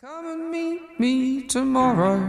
[0.00, 2.20] Come and meet me tomorrow.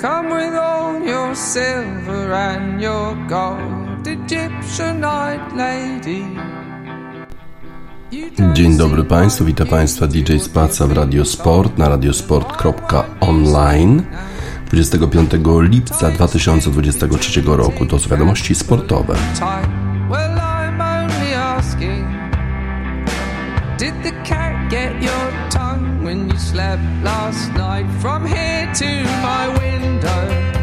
[0.00, 6.24] Come with all your silver and your gold, Egyptian night lady.
[8.52, 14.02] Dzień dobry Państwu, witam Państwa DJ Spaca w Radiosport na radiosport.online
[14.72, 15.30] 25
[15.60, 17.86] lipca 2023 roku.
[17.86, 19.14] To są wiadomości sportowe.
[20.10, 20.38] Well,
[26.08, 27.86] when you slept last night?
[28.00, 28.90] From here to
[29.28, 30.57] my window,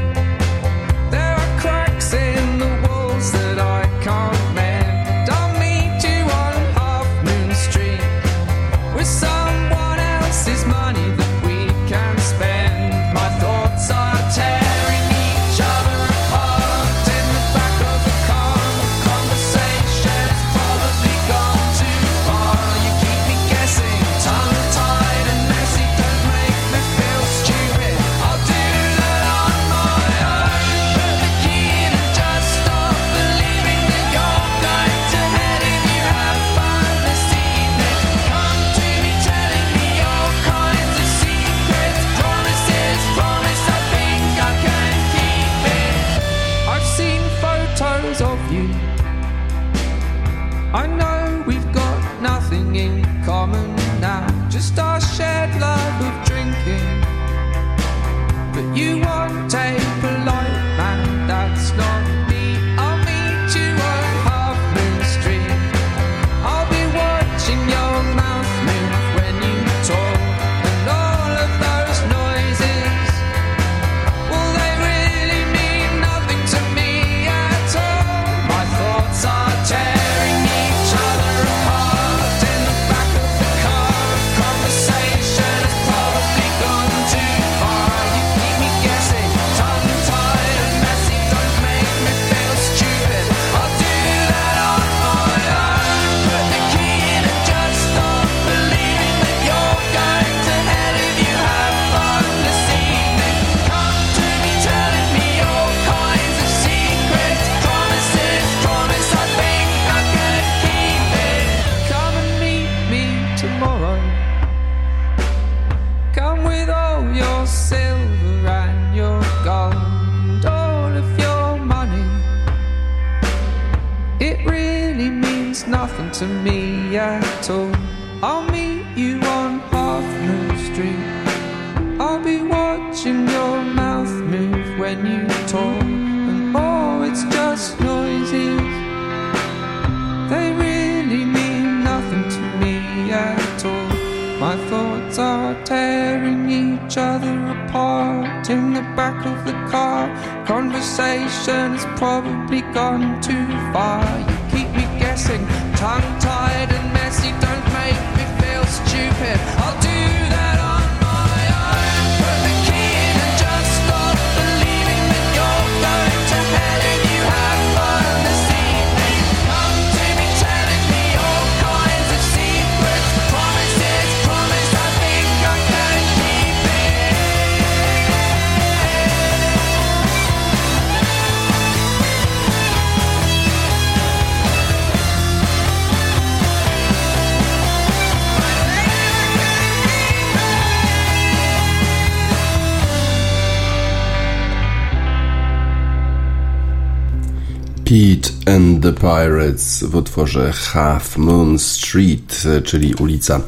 [197.96, 203.42] Pete and the Pirates w utworze Half Moon Street, czyli ulica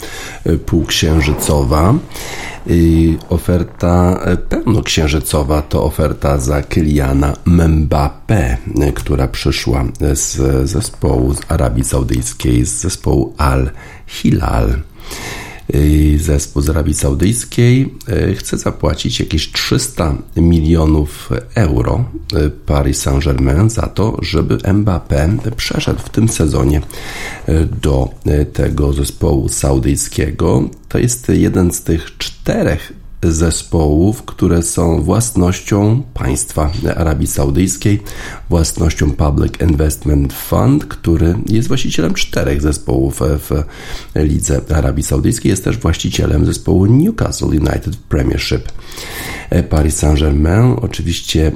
[0.65, 1.93] półksiężycowa.
[2.67, 4.19] I Oferta
[4.49, 8.57] pełnoksiężycowa to oferta za Kyliana Mbappé,
[8.95, 13.69] która przyszła z zespołu z Arabii Saudyjskiej, z zespołu Al
[14.07, 14.81] Hilal.
[15.73, 23.69] I Zespół z Arabii Saudyjskiej e, chce zapłacić jakieś 300 milionów euro e, Paris Saint-Germain
[23.69, 26.81] za to, żeby Mbappé przeszedł w tym sezonie
[27.81, 28.09] do
[28.53, 30.69] tego zespołu saudyjskiego.
[30.89, 32.93] To jest jeden z tych czterech
[33.23, 38.03] zespołów, które są własnością państwa Arabii Saudyjskiej,
[38.49, 43.63] własnością Public Investment Fund, który jest właścicielem czterech zespołów w
[44.15, 48.71] lidze Arabii Saudyjskiej, jest też właścicielem zespołu Newcastle United Premiership.
[49.69, 51.51] Paris Saint-Germain oczywiście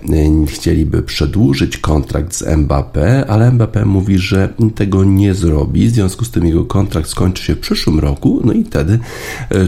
[0.47, 6.31] chcieliby przedłużyć kontrakt z Mbappé, ale Mbappé mówi, że tego nie zrobi, w związku z
[6.31, 8.99] tym jego kontrakt skończy się w przyszłym roku, no i wtedy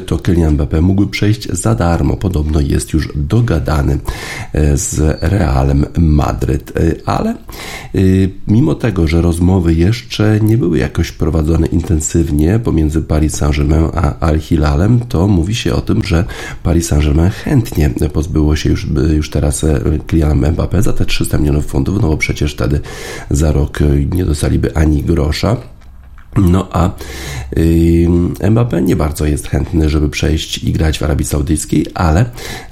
[0.06, 1.93] to Kylian Mbappé mógłby przejść za darmo.
[2.20, 4.00] Podobno jest już dogadany
[4.74, 6.74] z Realem Madryt,
[7.06, 7.36] ale
[8.48, 15.00] mimo tego, że rozmowy jeszcze nie były jakoś prowadzone intensywnie pomiędzy Paris Saint-Germain a Al-Hilalem,
[15.00, 16.26] to mówi się o tym, że
[16.64, 19.66] Paris Saint-Germain chętnie pozbyło się już, już teraz
[20.08, 22.80] Kyliana Mbappé za te 300 milionów funtów, no bo przecież wtedy
[23.30, 23.80] za rok
[24.16, 25.58] nie dostaliby ani grosza.
[26.38, 26.92] No a
[27.56, 28.08] yy,
[28.52, 32.26] Mbappé nie bardzo jest chętny, żeby przejść i grać w Arabii Saudyjskiej, ale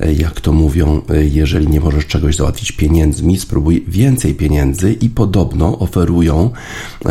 [0.06, 5.10] y, jak to mówią, y, jeżeli nie możesz czegoś załatwić pieniędzmi, spróbuj więcej pieniędzy i
[5.10, 6.52] podobno oferują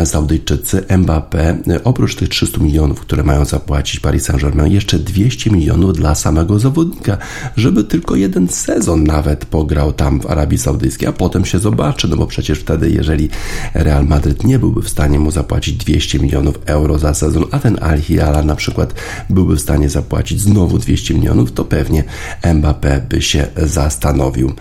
[0.05, 6.15] Saudyjczycy Mbappé oprócz tych 300 milionów, które mają zapłacić Paris Saint-Germain, jeszcze 200 milionów dla
[6.15, 7.17] samego zawodnika,
[7.55, 12.17] żeby tylko jeden sezon nawet pograł tam w Arabii Saudyjskiej, a potem się zobaczy, no
[12.17, 13.29] bo przecież wtedy, jeżeli
[13.73, 17.59] Real Madryt nie byłby w stanie mu zapłacić 200 milionów, milionów euro za sezon, a
[17.59, 18.93] ten Al Hilal na przykład
[19.29, 22.03] byłby w stanie zapłacić znowu 200 milionów, to pewnie
[22.43, 24.53] Mbappé by się zastanowił.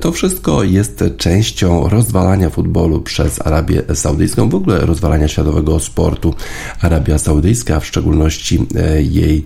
[0.00, 6.34] To wszystko jest częścią rozwalania futbolu przez Arabię Saudyjską, w ogóle rozwalania światowego sportu.
[6.80, 9.44] Arabia Saudyjska, w szczególności e, jej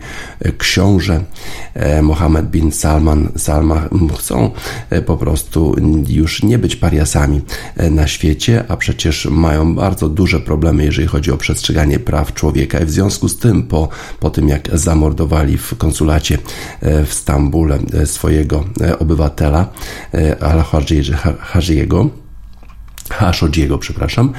[0.58, 1.24] książę
[1.74, 3.88] e, Mohammed bin Salman, Salma
[4.18, 4.50] chcą
[4.90, 5.76] e, po prostu
[6.08, 7.40] już nie być pariasami
[7.90, 12.78] na świecie, a przecież mają bardzo duże problemy, jeżeli chodzi o przestrzeganie przestrzeganie praw człowieka.
[12.78, 13.88] I w związku z tym, po,
[14.20, 16.38] po tym jak zamordowali w konsulacie
[16.80, 19.68] e, w Stambule e, swojego e, obywatela,
[20.40, 22.21] Al-Hajiego,
[23.12, 24.32] Hashodziego, przepraszam,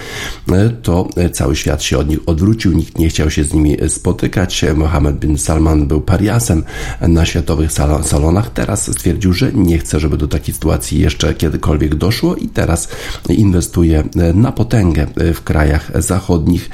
[0.51, 3.77] e, to e, cały świat się od nich odwrócił, nikt nie chciał się z nimi
[3.89, 4.65] spotykać.
[4.75, 6.63] Mohammed bin Salman był pariasem
[7.01, 7.71] na światowych
[8.03, 8.49] salonach.
[8.53, 12.87] Teraz stwierdził, że nie chce, żeby do takiej sytuacji jeszcze kiedykolwiek doszło i teraz
[13.29, 16.69] inwestuje e, na potęgę w krajach zachodnich,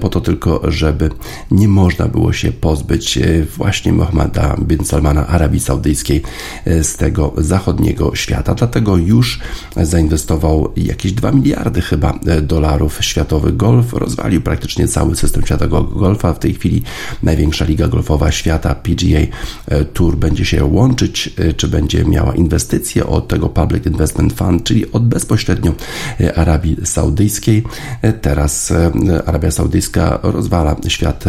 [0.00, 1.10] po to tylko, żeby
[1.50, 3.18] nie można było się pozbyć
[3.56, 6.22] właśnie Mohammeda bin Salmana Arabii Saudyjskiej
[6.66, 8.54] z tego zachodniego świata.
[8.54, 9.40] Dlatego już
[9.76, 13.92] zainwestował jakieś 2 miliardy chyba e, dolarów światowy golf.
[13.92, 16.32] Rozwalił praktycznie cały system światowego golfa.
[16.32, 16.82] W tej chwili
[17.22, 19.20] największa liga golfowa świata, PGA
[19.66, 24.64] e, Tour, będzie się łączyć, e, czy będzie miała inwestycje od tego Public Investment Fund,
[24.64, 25.72] czyli od bezpośrednio
[26.36, 27.62] Arabii Saudyjskiej.
[28.20, 28.72] Teraz
[29.26, 31.24] Arabia Saudyjska rozwala świat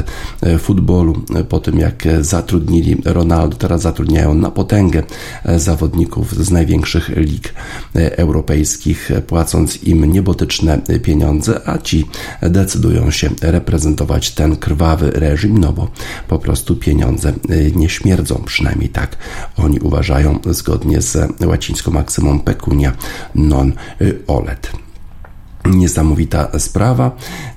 [0.59, 3.57] futbolu po tym, jak zatrudnili Ronaldo.
[3.57, 5.03] Teraz zatrudniają na potęgę
[5.55, 7.53] zawodników z największych lig
[7.95, 12.05] europejskich, płacąc im niebotyczne pieniądze, a ci
[12.41, 15.87] decydują się reprezentować ten krwawy reżim, no bo
[16.27, 17.33] po prostu pieniądze
[17.75, 19.17] nie śmierdzą, przynajmniej tak
[19.57, 22.93] oni uważają zgodnie z łacińską maksymą pecunia
[23.35, 23.73] non
[24.27, 24.86] olet.
[25.69, 27.11] Niesamowita sprawa.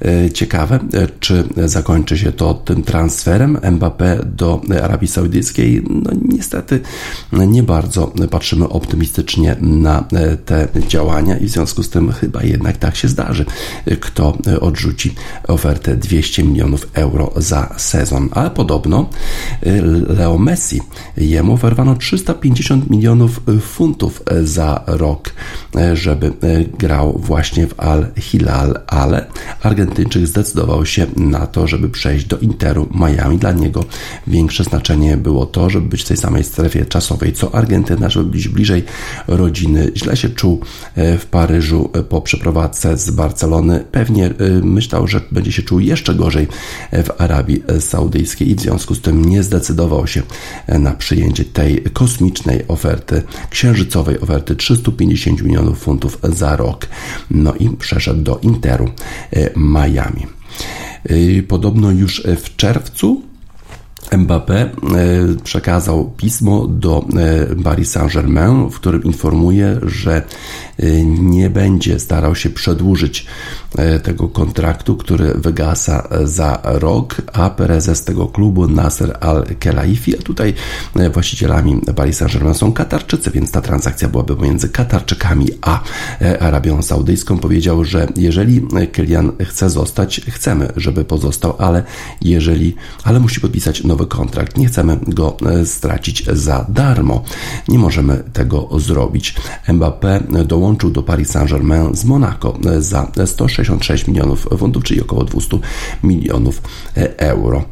[0.05, 5.83] E, ciekawe, e, czy zakończy się to tym transferem Mbappé do Arabii Saudyjskiej.
[5.91, 6.81] No niestety
[7.33, 12.77] nie bardzo patrzymy optymistycznie na e, te działania i w związku z tym chyba jednak
[12.77, 13.45] tak się zdarzy.
[14.01, 15.15] Kto odrzuci
[15.49, 18.29] ofertę 200 milionów euro za sezon.
[18.33, 19.09] Ale podobno
[20.09, 20.81] Leo Messi,
[21.17, 25.31] jemu oferowano 350 milionów funtów za rok,
[25.95, 26.33] żeby
[26.79, 29.27] grał właśnie w Al Hilal, ale
[29.63, 33.39] Argentyńczyk zdecydował się na to, żeby przejść do Interu Miami.
[33.39, 33.85] Dla niego
[34.27, 38.49] większe znaczenie było to, żeby być w tej samej strefie czasowej co Argentyna, żeby być
[38.49, 38.85] bliżej
[39.29, 39.93] rodziny.
[39.97, 40.61] Źle się czuł
[40.95, 43.85] e, w Paryżu e, po przeprowadzce z Barcelony.
[43.93, 46.49] Pewnie e, myślał, że będzie się czuł jeszcze gorzej
[46.93, 50.23] w Arabii Saudyjskiej i w związku z tym nie zdecydował się
[50.69, 56.87] na przyjęcie tej kosmicznej oferty, księżycowej oferty 350 milionów funtów za rok.
[57.31, 58.89] No i przeszedł do Interu
[59.33, 60.27] e, Miami.
[61.05, 63.23] E, podobno już w czerwcu
[64.11, 64.69] Mbappé e,
[65.45, 67.05] przekazał pismo do
[67.65, 70.23] Paris Saint-Germain, w którym informuje, że
[71.19, 73.27] nie będzie starał się przedłużyć
[74.03, 80.55] tego kontraktu, który wygasa za rok, a prezes tego klubu Nasser Al-Khelaifi, a tutaj
[80.97, 85.83] e, właścicielami Paris Saint-Germain są Katarczycy, więc ta transakcja byłaby pomiędzy Katarczykami a
[86.21, 87.39] e, Arabią Saudyjską.
[87.39, 91.83] Powiedział, że jeżeli Kylian chce zostać, chcemy, żeby pozostał, ale
[92.21, 94.57] jeżeli, ale musi podpisać nowy kontrakt.
[94.57, 97.23] Nie chcemy go stracić za darmo.
[97.69, 99.35] Nie możemy tego zrobić.
[99.69, 105.59] Mbappé dołączył do Paris Saint-Germain z Monaco za 106 66 milionów funtów, czyli około 200
[106.03, 106.63] milionów
[107.17, 107.65] euro.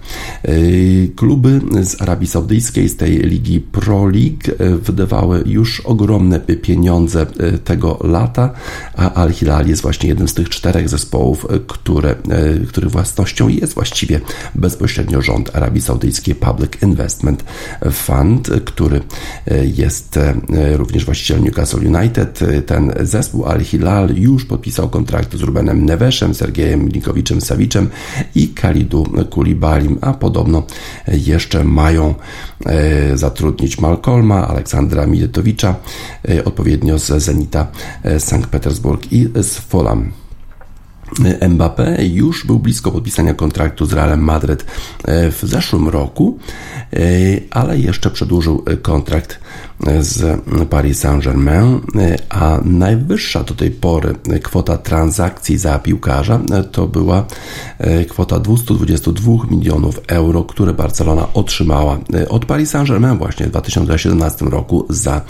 [1.16, 7.26] Kluby z Arabii Saudyjskiej, z tej ligi Pro League wydawały już ogromne pieniądze
[7.64, 8.50] tego lata,
[8.96, 12.14] a Al Hilal jest właśnie jednym z tych czterech zespołów, które,
[12.68, 14.20] których własnością jest właściwie
[14.54, 17.44] bezpośrednio rząd Arabii Saudyjskiej Public Investment
[17.92, 19.00] Fund, który
[19.76, 20.18] jest
[20.72, 22.40] również właścicielem Newcastle United.
[22.66, 27.88] Ten zespół Al Hilal już podpisał kontrakt z Rubenem Neveszem, Sergejem Milikowiczem Sawiczem
[28.34, 30.62] i Khalidu Kulibalim, a podobno
[31.08, 32.14] jeszcze mają
[32.66, 35.74] e, zatrudnić Malcolma, Aleksandra Miletowicza,
[36.28, 37.66] e, odpowiednio z Zenita
[38.02, 40.12] e, Sankt Petersburg i z Fulham.
[41.40, 44.64] Mbappé już był blisko podpisania kontraktu z Realem Madryt
[45.08, 46.38] w zeszłym roku,
[47.50, 49.40] ale jeszcze przedłużył kontrakt
[50.00, 50.40] z
[50.70, 51.80] Paris Saint-Germain,
[52.28, 56.40] a najwyższa do tej pory kwota transakcji za piłkarza
[56.72, 57.24] to była
[58.08, 65.20] kwota 222 milionów euro, które Barcelona otrzymała od Paris Saint-Germain właśnie w 2017 roku za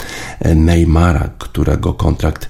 [0.55, 2.49] Neymara, którego kontrakt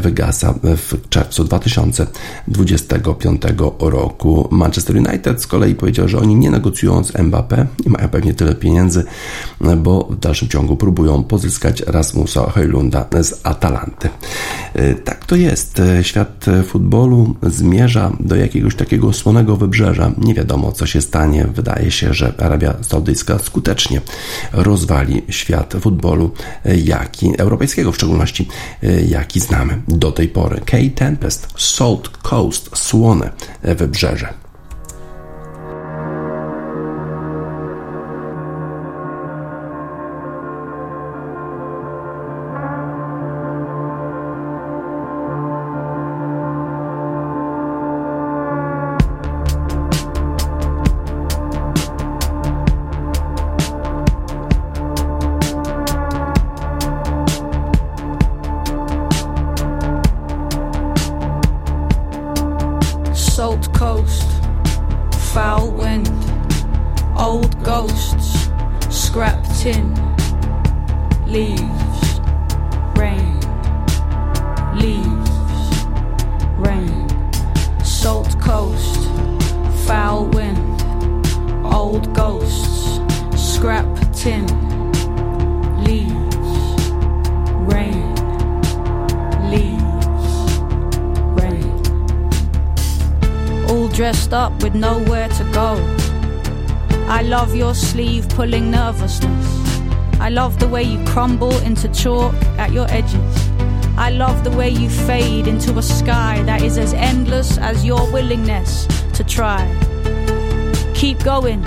[0.00, 3.42] wygasa w czerwcu 2025
[3.80, 4.48] roku.
[4.50, 8.54] Manchester United z kolei powiedział, że oni nie negocjują z Mbappé i mają pewnie tyle
[8.54, 9.04] pieniędzy,
[9.76, 14.08] bo w dalszym ciągu próbują pozyskać Rasmusa Hojlunda z Atalanty.
[14.74, 15.80] E, tak to jest.
[15.80, 20.12] E, świat futbolu zmierza do jakiegoś takiego słonego wybrzeża.
[20.18, 21.46] Nie wiadomo, co się stanie.
[21.54, 24.00] Wydaje się, że Arabia Saudyjska skutecznie
[24.52, 26.30] rozwali świat futbolu,
[26.64, 28.48] e, jaki europejskiego w szczególności,
[29.08, 30.60] jaki znamy do tej pory.
[30.64, 33.30] K Tempest, Salt Coast, słone
[33.62, 34.43] wybrzeże.
[98.26, 99.80] Pulling nervousness.
[100.18, 103.48] I love the way you crumble into chalk at your edges.
[103.96, 108.10] I love the way you fade into a sky that is as endless as your
[108.12, 109.62] willingness to try.
[110.94, 111.62] Keep going,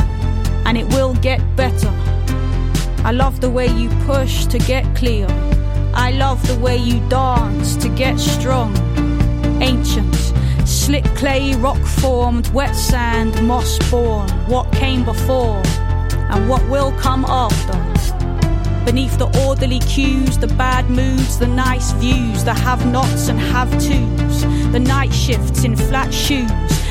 [0.65, 1.93] and it will get better.
[3.05, 5.27] I love the way you push to get clear.
[5.93, 8.75] I love the way you dance to get strong.
[9.62, 10.26] Ancient,
[10.88, 14.29] slick clay, rock formed, wet sand, moss born.
[14.48, 15.62] What came before?
[16.29, 17.74] and what will come after.
[18.86, 23.70] Beneath the orderly cues, the bad moods, the nice views, the have nots and have
[23.72, 24.41] tos,
[24.72, 26.50] the night shifts in flat shoes,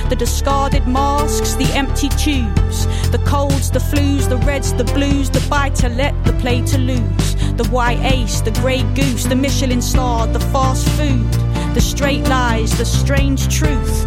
[0.08, 5.44] the discarded masks, the empty tubes, the colds, the flus, the reds, the blues, the
[5.48, 9.80] buy to let, the play to lose, the white ace, the grey goose, the Michelin
[9.80, 11.45] star, the fast food,
[11.76, 14.06] the straight lies, the strange truth.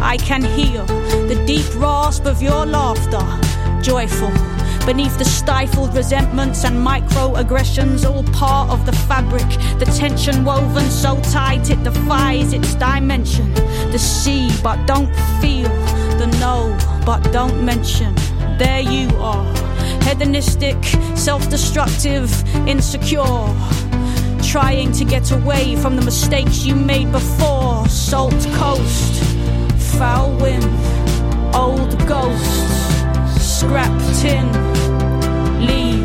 [0.00, 0.84] I can hear
[1.26, 3.18] the deep rasp of your laughter
[3.82, 4.30] joyful.
[4.86, 9.48] Beneath the stifled resentments and microaggressions, all part of the fabric.
[9.80, 13.52] The tension woven so tight it defies its dimension.
[13.90, 15.68] The see, but don't feel.
[16.20, 18.14] The know, but don't mention.
[18.56, 19.44] There you are.
[20.04, 20.76] Hedonistic,
[21.16, 22.30] self destructive,
[22.68, 23.48] insecure.
[24.54, 27.88] Trying to get away from the mistakes you made before.
[27.88, 29.20] Salt coast,
[29.98, 30.62] foul wind,
[31.52, 34.46] old ghosts scrap tin,
[35.66, 36.03] leaves,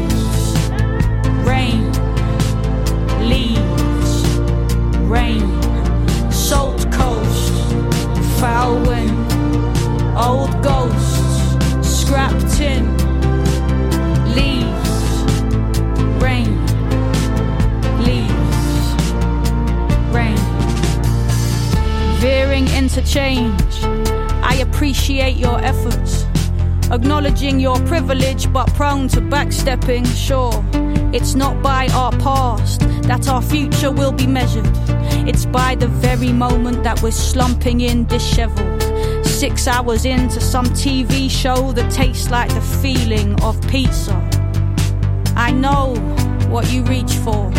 [24.80, 26.26] appreciate your efforts
[26.90, 30.64] Acknowledging your privilege but prone to backstepping, sure.
[31.14, 34.66] It's not by our past that our future will be measured.
[35.28, 38.82] It's by the very moment that we're slumping in disheveled.
[39.24, 44.16] Six hours into some TV show that tastes like the feeling of pizza.
[45.36, 45.94] I know
[46.50, 47.52] what you reach for.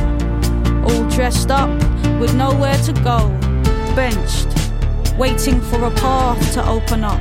[0.89, 1.71] All dressed up
[2.19, 3.29] with nowhere to go.
[3.95, 4.50] Benched,
[5.21, 7.21] waiting for a path to open up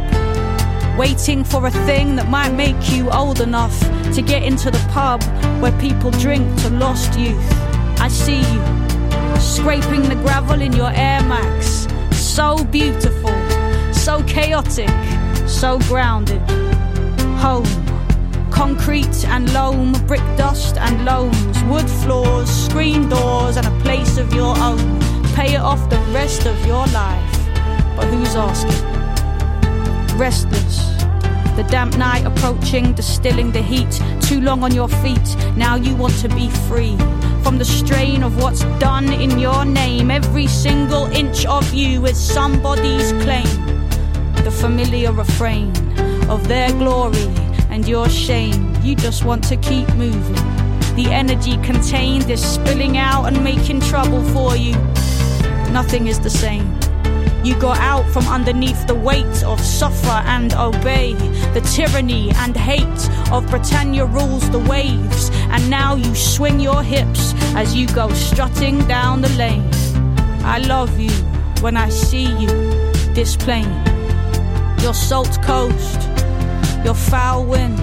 [0.97, 3.77] waiting for a thing that might make you old enough
[4.13, 5.21] to get into the pub
[5.61, 7.51] where people drink to lost youth.
[8.01, 8.61] I see you
[9.39, 11.87] scraping the gravel in your Air Max.
[12.11, 13.33] So beautiful,
[13.93, 14.89] so chaotic,
[15.47, 16.41] so grounded.
[17.39, 17.65] Home.
[18.51, 24.33] Concrete and loam, brick dust and loams, wood floors, screen doors, and a place of
[24.33, 24.99] your own.
[25.33, 27.28] Pay it off the rest of your life.
[27.99, 28.99] But who's asking?
[30.19, 30.77] restless.
[31.55, 33.89] The damp night approaching, distilling the heat.
[34.21, 36.97] Too long on your feet, now you want to be free.
[37.41, 42.17] From the strain of what's done in your name, every single inch of you is
[42.17, 43.47] somebody's claim.
[44.43, 45.69] The familiar refrain
[46.29, 47.29] of their glory
[47.69, 48.75] and your shame.
[48.83, 50.43] You just want to keep moving.
[50.95, 54.73] The energy contained is spilling out and making trouble for you.
[55.71, 56.88] Nothing is the same.
[57.41, 61.13] You got out from underneath the weight of suffer and obey,
[61.53, 67.33] the tyranny and hate of Britannia rules the waves, and now you swing your hips
[67.55, 69.69] as you go strutting down the lane.
[70.43, 71.11] I love you
[71.61, 72.49] when I see you,
[73.13, 73.71] this plain,
[74.81, 76.01] your salt coast,
[76.83, 77.79] your foul wind.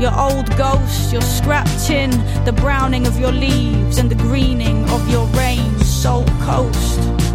[0.00, 2.10] Your old ghost, your scrap tin,
[2.44, 7.33] the browning of your leaves and the greening of your rain, salt coast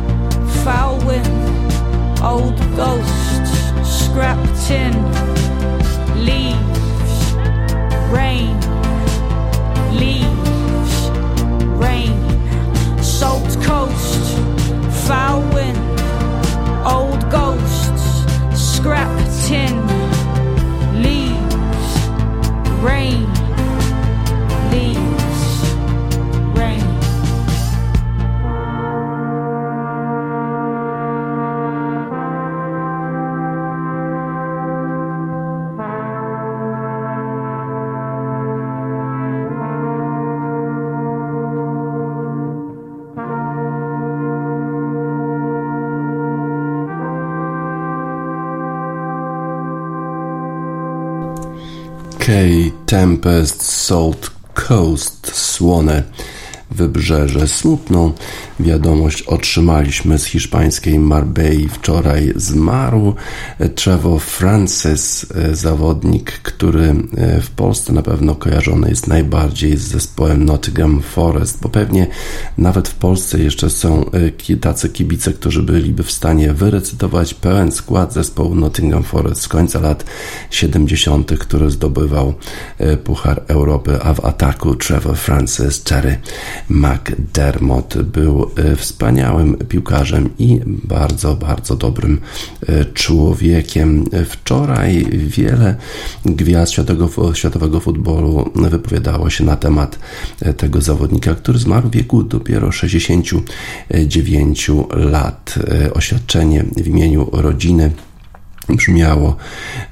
[0.64, 1.72] foul wind,
[2.22, 3.52] old ghosts,
[3.84, 4.94] scrap tin,
[6.26, 7.34] leaves,
[8.12, 8.60] rain,
[9.94, 11.10] leaves,
[11.78, 12.14] rain,
[13.02, 14.38] salt coast,
[15.08, 15.78] foul wind,
[16.86, 19.76] old ghosts, scrap tin,
[21.02, 21.90] leaves,
[22.82, 23.29] rain,
[52.86, 56.04] Tempest Salt Coast Słone
[56.72, 57.48] wybrzeże.
[57.48, 58.14] Smutną
[58.60, 61.70] wiadomość otrzymaliśmy z hiszpańskiej Marbei.
[61.70, 63.16] Wczoraj zmarł
[63.76, 70.46] Trevor Francis, e, zawodnik, który e, w Polsce na pewno kojarzony jest najbardziej z zespołem
[70.46, 72.08] Nottingham Forest, bo pewnie
[72.58, 74.06] nawet w Polsce jeszcze są
[74.50, 79.80] e, tacy kibice, którzy byliby w stanie wyrecytować pełen skład zespołu Nottingham Forest z końca
[79.80, 80.06] lat
[80.50, 82.34] 70., który zdobywał
[83.04, 86.18] Puchar Europy, a w ataku Trevor Francis, Terry
[86.70, 92.22] McDermott był e, wspaniałym piłkarzem i bardzo, bardzo dobrym
[92.68, 94.06] e, człowiekiem.
[94.30, 95.76] Wczoraj wiele
[96.26, 100.00] gwiazd światowego, światowego futbolu wypowiadało się na temat
[100.42, 105.60] e, tego zawodnika, który zmarł w wieku dopiero 69 lat.
[105.94, 107.92] Oświadczenie w imieniu rodziny
[108.76, 109.36] brzmiało.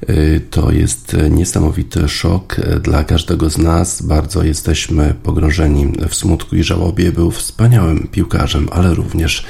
[0.10, 4.02] Y, to jest niesamowity szok dla każdego z nas.
[4.02, 7.12] Bardzo jesteśmy pogrążeni w smutku i żałobie.
[7.12, 9.46] Był wspaniałym piłkarzem, ale również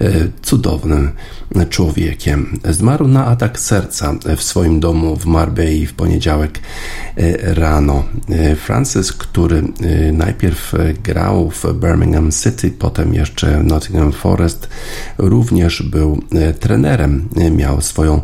[0.00, 1.10] y, cudownym
[1.70, 2.60] człowiekiem.
[2.70, 6.58] Zmarł na atak serca w swoim domu w Marbei w poniedziałek
[7.18, 8.04] y, rano.
[8.56, 9.62] Francis, który
[10.12, 14.68] najpierw grał w Birmingham City, potem jeszcze Nottingham Forest,
[15.18, 16.22] również był
[16.60, 17.28] trenerem.
[17.50, 18.20] Miał swoją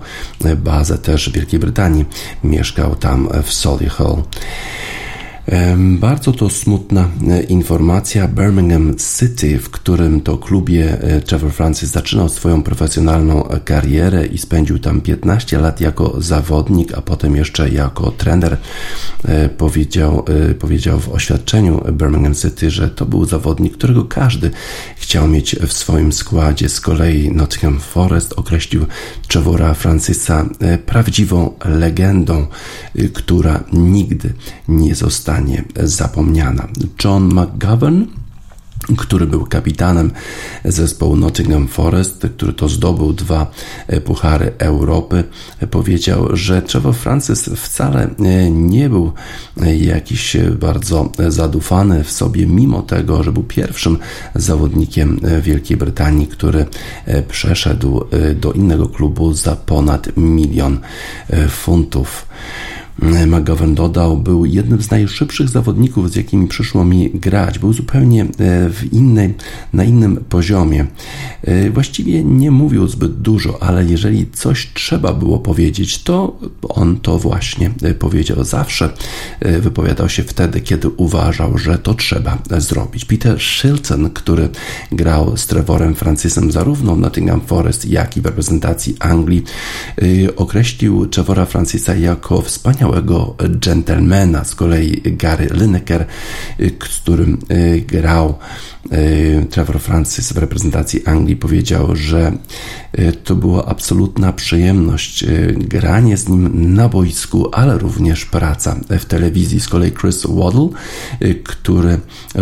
[0.57, 2.05] bazę też w Wielkiej Brytanii.
[2.45, 4.23] Mieszkał tam w Solihull.
[5.77, 8.29] Bardzo to smutna e, informacja.
[8.29, 14.79] Birmingham City, w którym to klubie e, Trevor Francis zaczynał swoją profesjonalną karierę i spędził
[14.79, 18.57] tam 15 lat jako zawodnik, a potem jeszcze jako trener,
[19.25, 20.25] e, powiedział,
[20.59, 24.51] powiedział w oświadczeniu Birmingham City, że to był zawodnik, którego każdy
[24.97, 26.69] chciał mieć w swoim składzie.
[26.69, 28.87] Z kolei Nottingham Forest określił
[29.29, 30.49] Trevora Francisa
[30.87, 32.47] prawdziwą legendą,
[33.15, 34.33] która nigdy
[34.69, 34.95] nie
[35.37, 36.69] zostanie zapomniana.
[37.05, 38.07] John McGovern
[38.97, 40.11] który był kapitanem
[40.65, 43.51] zespołu Nottingham Forest, który to zdobył dwa
[43.87, 45.25] e, puchary Europy,
[45.71, 49.13] powiedział, że Trevor Francis wcale e, nie był
[49.63, 53.99] e, jakiś bardzo zadufany w sobie, mimo tego, że był pierwszym
[54.35, 56.67] zawodnikiem Wielkiej Brytanii, który
[57.29, 58.05] przeszedł
[58.41, 60.79] do innego klubu za ponad milion
[61.49, 62.27] funtów.
[63.03, 67.59] McGovern dodał, był jednym z najszybszych zawodników, z jakimi przyszło mi grać.
[67.59, 68.27] Był zupełnie e,
[68.71, 69.35] w innej,
[69.73, 70.87] na innym poziomie.
[71.43, 77.19] E, właściwie nie mówił zbyt dużo, ale jeżeli coś trzeba było powiedzieć, to on to
[77.19, 78.45] właśnie e, powiedział.
[78.45, 78.91] Zawsze
[79.41, 83.05] wypowiadał się wtedy, kiedy uważał, że to trzeba zrobić.
[83.05, 84.49] Peter Shilton, który
[84.93, 89.45] grał z Trevorem Francisem zarówno w Nottingham Forest, jak i w reprezentacji Anglii,
[90.37, 94.45] określił Trevora Francisa jako wspaniałego wspaniałego gentlemana.
[94.45, 96.07] Z kolei Gary Lineker,
[96.89, 98.76] z którym y, grał y,
[99.51, 102.33] Trevor Francis w reprezentacji Anglii, powiedział, że
[102.99, 109.61] y, to była absolutna przyjemność granie z nim na boisku, ale również praca w telewizji.
[109.61, 110.69] Z kolei Chris Waddle,
[111.45, 111.99] który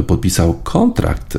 [0.07, 1.39] podpisał kontrakt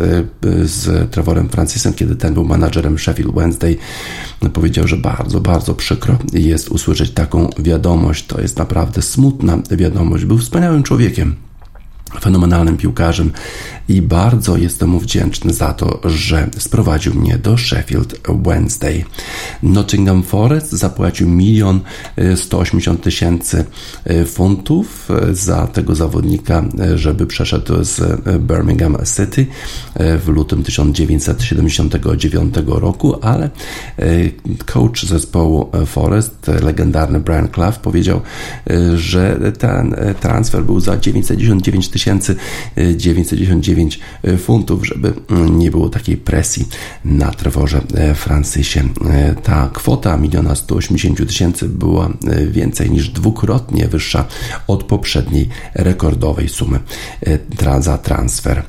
[0.64, 3.78] z Trevorem Francisem, kiedy ten był menadżerem Sheffield Wednesday,
[4.54, 8.26] powiedział, że bardzo, bardzo przykro jest usłyszeć taką wiadomość.
[8.26, 10.26] To jest naprawdę smutna wiadomość.
[10.26, 11.45] Był wspaniałym człowiekiem
[12.20, 13.32] fenomenalnym piłkarzem
[13.90, 19.06] i bardzo jestem mu wdzięczny za to, że sprowadził mnie do Sheffield Wednesday.
[19.64, 21.80] Nottingham Forest zapłacił milion
[22.36, 23.66] 180 tysięcy
[24.06, 29.46] e, funtów e, za tego zawodnika, e, żeby przeszedł z Birmingham City
[29.96, 33.50] w lutym 1979 roku, ale
[34.66, 38.22] coach zespołu Forest, legendarny Brian Clough, powiedział,
[38.96, 41.90] że ten transfer był za 999
[42.96, 44.00] 999
[44.38, 45.14] funtów, żeby
[45.50, 46.68] nie było takiej presji
[47.06, 47.82] na Trevorze
[48.16, 48.84] Francisie.
[49.44, 52.10] Ta kwota 1 180 tysięcy była
[52.48, 54.26] więcej niż dwukrotnie wyższa
[54.68, 56.80] od poprzedniej rekordowej sumy
[57.80, 58.64] za transfer.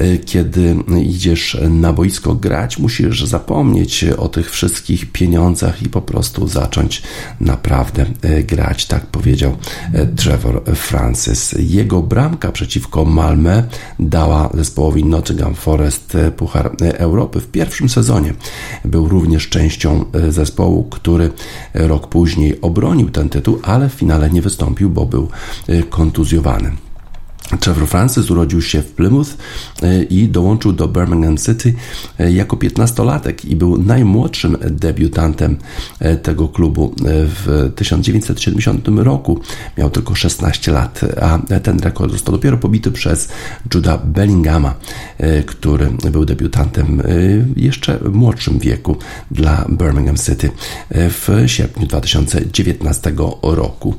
[0.00, 6.48] E, kiedy idziesz na boisko grać, musisz zapomnieć o tych wszystkich pieniądzach i po prostu
[6.48, 7.02] zacząć
[7.40, 9.56] naprawdę e, grać, tak powiedział
[9.92, 11.54] e, Trevor Francis.
[11.58, 13.62] Jego bramka przeciwko Malmö
[13.98, 18.34] dała zespołowi Nottingham Forest Puchar Europy w pierwszym sezonie.
[18.84, 21.30] Był również częścią zespołu, który
[21.74, 25.28] rok później obronił ten tytuł, ale w finale nie wystąpił, bo był
[25.90, 26.89] kontuzjowany.
[27.60, 29.30] Trevor Francis urodził się w Plymouth
[29.82, 31.74] e, i dołączył do Birmingham City
[32.18, 35.56] e, jako 15-latek i był najmłodszym debiutantem
[35.98, 39.40] e, tego klubu w 1970 roku.
[39.78, 43.28] Miał tylko 16 lat, a ten rekord został dopiero pobity przez
[43.74, 44.74] Juda Bellinghama,
[45.46, 48.96] który był debiutantem w jeszcze młodszym wieku
[49.30, 50.50] dla Birmingham City
[50.90, 53.94] w sierpniu 2019 roku.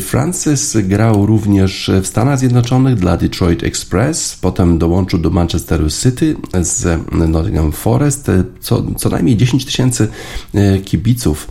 [0.00, 6.36] Francis grał również w Stanach Zjednoczonych Zjednoczonych dla Detroit Express, potem dołączył do Manchesteru City
[6.60, 8.30] z Nottingham Forest.
[8.60, 10.08] Co, co najmniej 10 tysięcy
[10.54, 11.48] e, kibiców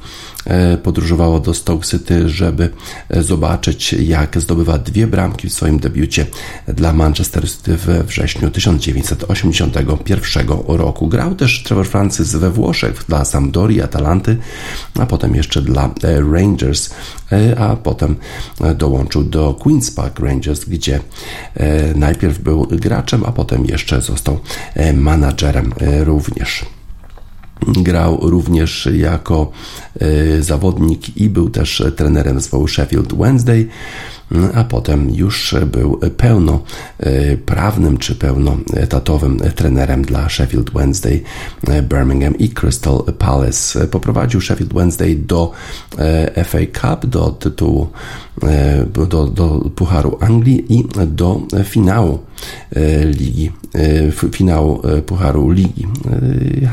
[0.84, 2.70] podróżowało do Stoke City, żeby
[3.10, 6.26] e, zobaczyć, jak zdobywa dwie bramki w swoim debiucie
[6.68, 11.08] dla Manchester City we wrześniu 1981 roku.
[11.08, 14.38] Grał też Trevor Francis we Włoszech dla Sampdorii, Atalanty,
[15.00, 16.90] a potem jeszcze dla e, Rangers,
[17.58, 18.16] a potem
[18.76, 21.00] dołączył do Queen's Park Rangers, gdzie
[21.96, 24.40] najpierw był graczem, a potem jeszcze został
[24.94, 25.74] menadżerem
[26.04, 26.66] również.
[27.68, 29.52] Grał również jako
[30.00, 33.68] e, zawodnik i był też trenerem zespołu Sheffield Wednesday
[34.54, 41.24] a potem już był pełnoprawnym czy pełnoetatowym trenerem dla Sheffield Wednesday,
[41.84, 43.88] Birmingham i Crystal Palace.
[43.88, 45.52] Poprowadził Sheffield Wednesday do
[45.98, 47.88] e, FA Cup, do tytułu,
[48.44, 52.29] e, do, do Pucharu Anglii i do finału e,
[53.20, 53.52] ligi,
[54.32, 55.88] finału Pucharu Ligi.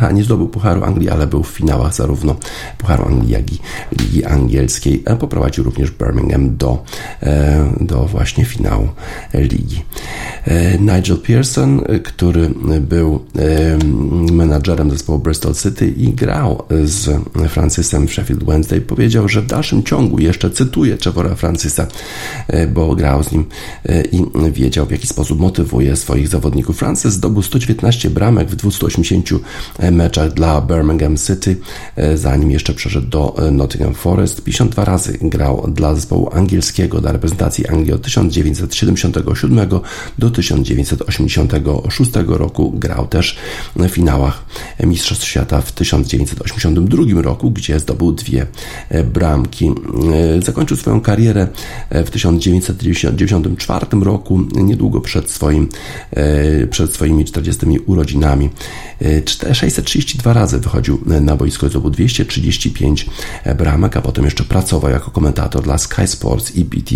[0.01, 2.37] Ha, nie zdobył Pucharu Anglii, ale był w finałach zarówno
[2.79, 3.59] Pucharu Anglii, jak i
[4.01, 5.05] Ligi Angielskiej.
[5.21, 6.85] Poprowadził również Birmingham do
[7.81, 8.89] do właśnie finału
[9.35, 9.83] ligi.
[10.45, 12.51] E, Nigel Pearson, który
[12.81, 19.43] był e, menadżerem zespołu Bristol City i grał z Francisem w Sheffield Wednesday, powiedział, że
[19.43, 21.87] w dalszym ciągu, jeszcze cytuję Trevora Francisa,
[22.49, 23.45] e, bo grał z nim
[24.13, 26.79] i wiedział, w jaki sposób motywuje swoich zawodników.
[26.79, 29.31] Francis zdobył 119 bramek w 280
[29.93, 31.57] meczach dla Birmingham City,
[32.15, 34.45] zanim jeszcze przeszedł do Nottingham Forest.
[34.45, 39.69] 52 razy grał dla zespołu angielskiego, dla reprezentacji Anglii od 1977
[40.19, 42.73] do 1986 roku.
[42.77, 43.37] Grał też
[43.77, 44.45] w finałach
[44.85, 48.47] Mistrzostw Świata w 1982 roku, gdzie zdobył dwie
[49.15, 49.73] bramki.
[50.45, 51.49] Zakończył swoją karierę
[51.91, 55.46] w 1994 roku, niedługo przed, swoim,
[56.71, 58.51] przed swoimi 40 urodzinami.
[59.53, 63.07] 632 razy wychodził na boisko, zdobył 235
[63.59, 66.95] bramek, a potem jeszcze pracował jako komentator dla Sky Sports i BT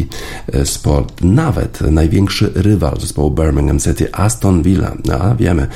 [0.65, 1.21] Sport.
[1.25, 5.67] Nawet największy rywal zespołu Birmingham City, Aston Villa, no, a wiemy,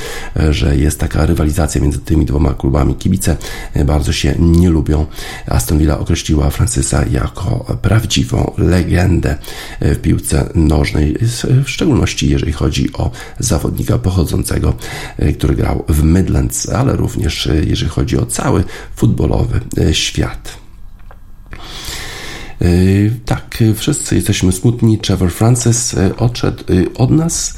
[0.50, 2.94] że jest taka rywalizacja między tymi dwoma klubami.
[2.94, 3.37] Kibice
[3.84, 5.06] bardzo się nie lubią.
[5.46, 9.38] Aston Villa określiła Francisa jako prawdziwą legendę
[9.80, 11.16] w piłce nożnej,
[11.64, 12.63] w szczególności jeżeli chodzi
[12.94, 14.74] o zawodnika pochodzącego,
[15.38, 18.64] który grał w Midlands, ale również jeżeli chodzi o cały
[18.96, 19.61] futbolowy
[19.92, 20.63] świat.
[22.60, 24.98] Yy, tak, wszyscy jesteśmy smutni.
[24.98, 27.54] Trevor Francis yy, odszedł yy, od nas.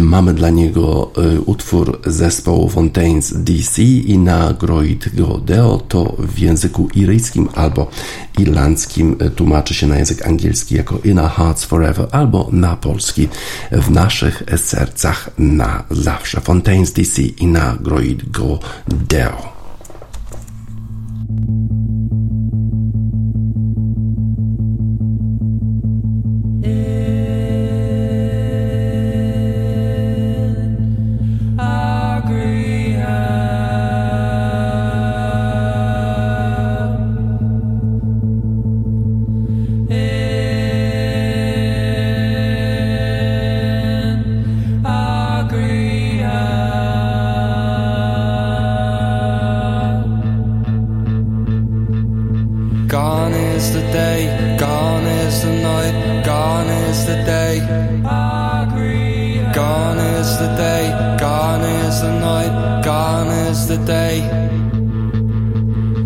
[0.00, 1.12] Mamy dla niego
[1.46, 7.90] utwór zespołu Fontaines DC i na Groid Godeo to w języku iryjskim albo
[8.38, 13.28] irlandzkim tłumaczy się na język angielski jako In Our Hearts Forever albo na polski
[13.72, 16.40] w naszych sercach na zawsze.
[16.40, 19.54] Fontaines DC i na Groid Godeo.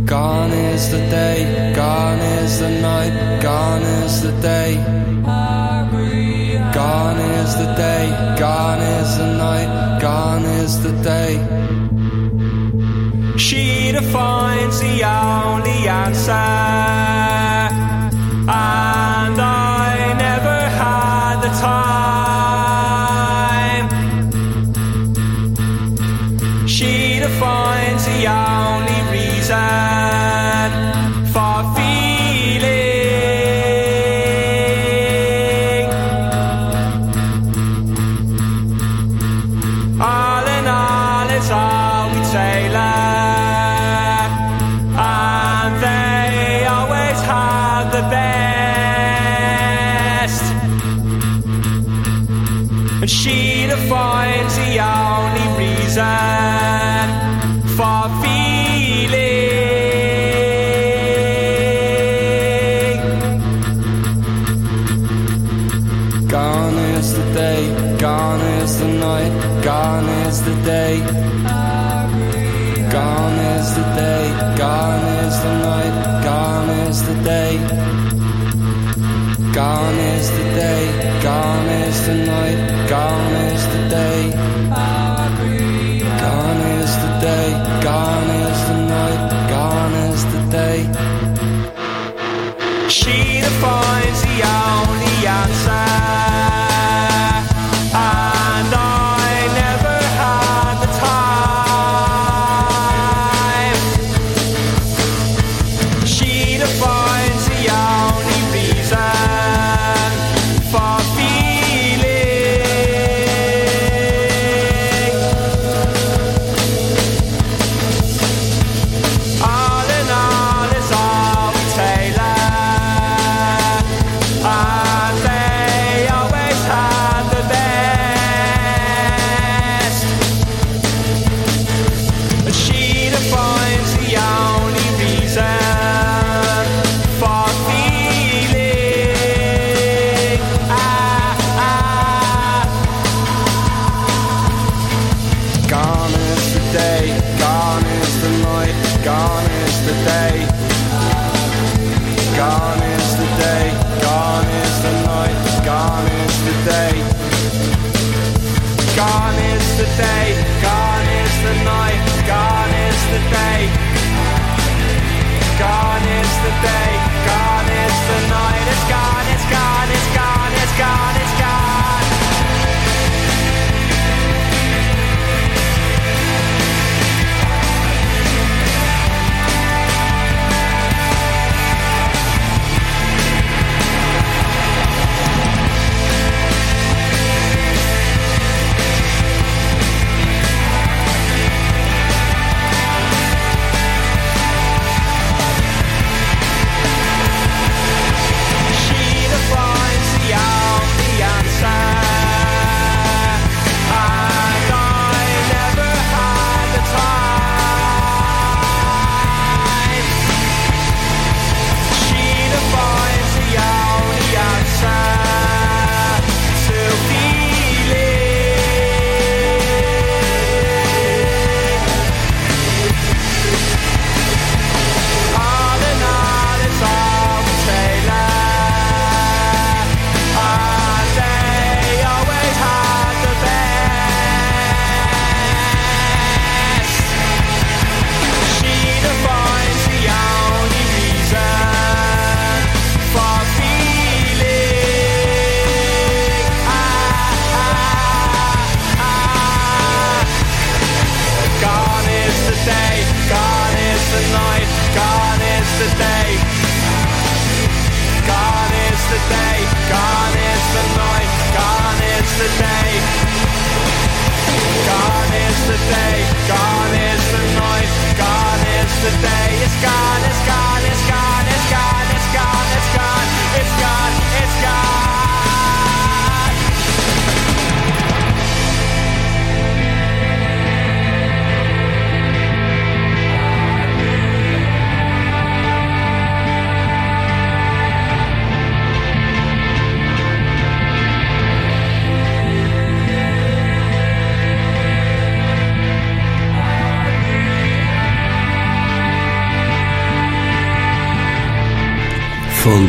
[0.08, 4.76] Gone is the day, gone is the night, gone is the day.
[6.72, 11.34] Gone is the day, gone is the night, gone is the day.
[13.36, 16.97] She defines the only answer.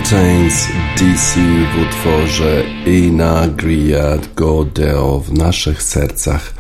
[0.10, 0.68] Fontaines
[0.98, 6.54] DC w utworze Inagriad Godeo w naszych sercach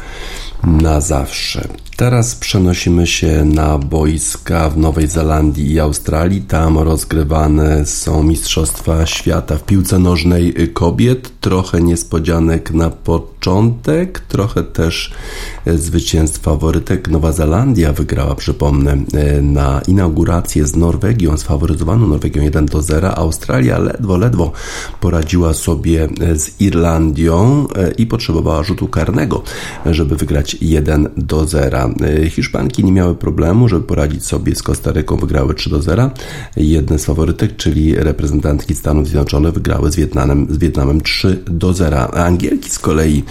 [0.63, 1.67] na zawsze.
[1.99, 6.41] Teraz przenosimy się na boiska w Nowej Zelandii i Australii.
[6.41, 11.31] Tam rozgrywane są Mistrzostwa Świata w piłce nożnej kobiet.
[11.41, 15.13] Trochę niespodzianek na początek, trochę też
[15.65, 17.07] zwycięstw faworytek.
[17.07, 18.97] Nowa Zelandia wygrała, przypomnę,
[19.41, 23.15] na inaugurację z Norwegią, sfaworyzowaną Norwegią 1 do 0.
[23.15, 24.51] Australia ledwo, ledwo
[24.99, 29.43] poradziła sobie z Irlandią i potrzebowała rzutu karnego,
[29.85, 31.88] żeby wygrać 1 do 0.
[32.25, 36.11] Y, Hiszpanki nie miały problemu, żeby poradzić sobie z Kostaryką, wygrały 3 do 0.
[36.57, 41.97] Jedne z faworytek, czyli reprezentantki Stanów Zjednoczonych, wygrały z Wietnamem, z Wietnamem 3 do 0.
[41.97, 43.23] A Angielki z kolei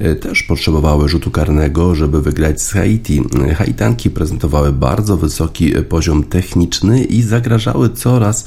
[0.00, 3.22] y, też potrzebowały rzutu karnego, żeby wygrać z Haiti.
[3.56, 8.44] Haitanki prezentowały bardzo wysoki poziom techniczny i zagrażały coraz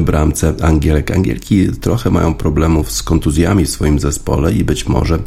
[0.00, 1.10] bramce Angielek.
[1.10, 5.18] Angielki trochę mają problemów z kontuzjami w swoim zespole i być może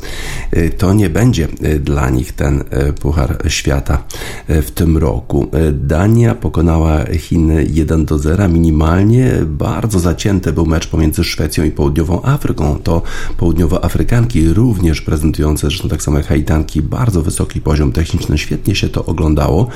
[0.58, 1.48] y, to nie będzie
[1.80, 2.64] dla nich ten
[3.02, 4.04] Puchar Świata świata
[4.48, 5.48] e, w tym roku.
[5.52, 9.32] E, Dania pokonała Chiny 1 do 0 minimalnie.
[9.46, 12.80] Bardzo zacięty był mecz pomiędzy Szwecją i Południową Afryką.
[12.84, 13.02] To
[13.38, 18.38] południowoafrykanki również prezentujące, zresztą tak samo jak Haitanki, bardzo wysoki poziom techniczny.
[18.38, 19.68] Świetnie się to oglądało.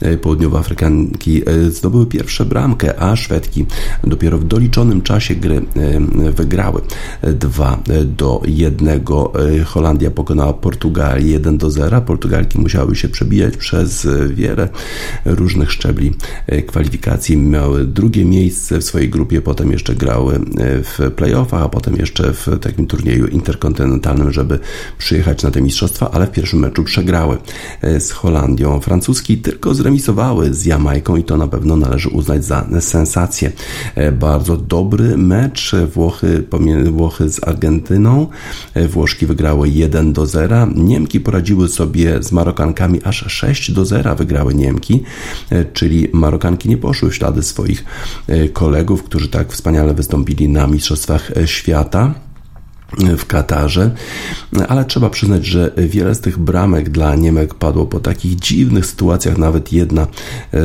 [0.00, 3.66] E, południowoafrykanki zdobyły pierwsze bramkę, a Szwedki
[4.04, 5.62] dopiero w doliczonym czasie gry
[6.36, 6.80] wygrały
[7.22, 9.00] 2 do 1.
[9.64, 12.00] Holandia pokonała Portugalię 1 do 0.
[12.00, 14.68] Portugalki musiały się przebijać przez wiele
[15.24, 16.12] różnych szczebli
[16.66, 17.36] kwalifikacji.
[17.36, 22.46] Miały drugie miejsce w swojej grupie, potem jeszcze grały w playoffach, a potem jeszcze w
[22.60, 24.58] takim turnieju interkontynentalnym, żeby
[24.98, 27.38] przyjechać na te mistrzostwa, ale w pierwszym meczu przegrały
[27.98, 28.80] z Holandią.
[28.80, 33.52] Francuski tylko zremisowały z Jamajką i to na pewno należy uznać za sensację.
[34.12, 35.74] Bardzo dobry mecz.
[35.94, 36.44] Włochy,
[36.90, 38.26] Włochy z Argentyną.
[38.88, 40.66] Włoszki wygrały 1 do 0.
[40.74, 45.02] Niemki poradziły sobie z Marokankami aż 6 do 0 wygrały Niemki,
[45.50, 47.84] e, czyli Marokanki nie poszły w ślady swoich
[48.26, 52.25] e, kolegów, którzy tak wspaniale wystąpili na Mistrzostwach Świata
[53.18, 53.90] w Katarze,
[54.68, 59.38] ale trzeba przyznać, że wiele z tych bramek dla Niemek padło po takich dziwnych sytuacjach,
[59.38, 60.06] nawet jedna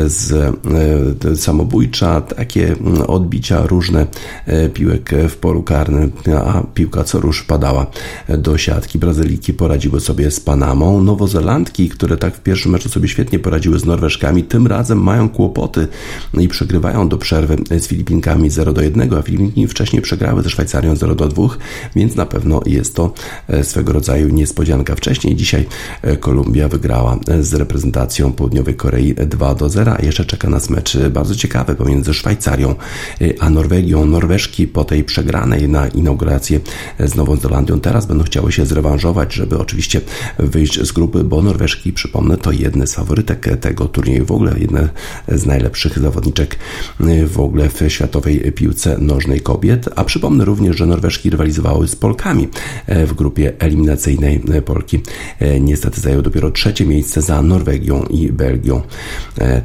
[0.05, 2.75] z e, samobójcza, takie
[3.07, 4.07] odbicia różne
[4.45, 6.11] e, piłek w polu karnym,
[6.45, 7.87] a piłka co rusz padała
[8.37, 8.99] do siatki.
[8.99, 11.01] Brazyliki poradziły sobie z Panamą.
[11.01, 15.87] Nowozelandki, które tak w pierwszym meczu sobie świetnie poradziły z Norweżkami, tym razem mają kłopoty
[16.39, 20.95] i przegrywają do przerwy z Filipinkami 0 do 1, a Filipinki wcześniej przegrały ze Szwajcarią
[20.95, 21.43] 0 do 2,
[21.95, 23.13] więc więc na pewno jest to
[23.47, 24.95] e, swego rodzaju niespodzianka.
[24.95, 25.65] Wcześniej dzisiaj
[26.01, 30.69] e, Kolumbia wygrała e, z reprezentacją Południowej Korei 2 do 0, a jeszcze czeka nas
[30.69, 32.75] mecz bardzo ciekawy pomiędzy Szwajcarią
[33.39, 34.05] a Norwegią.
[34.05, 36.59] Norweżki po tej przegranej na inaugurację
[36.99, 40.01] z Nową Zelandią teraz będą chciały się zrewanżować, żeby oczywiście
[40.39, 44.89] wyjść z grupy, bo Norweżki, przypomnę, to jedne z faworytek tego turnieju, w ogóle jedne
[45.27, 46.57] z najlepszych zawodniczek
[47.27, 52.47] w ogóle w światowej piłce nożnej kobiet, a przypomnę również, że Norweżki rywalizowały z Polkami
[52.87, 54.41] e, w grupie eliminacyjnej.
[54.53, 54.99] E, Polki
[55.39, 58.81] e, niestety zajął dopiero trzecie miejsce za Norwegią i Belgią.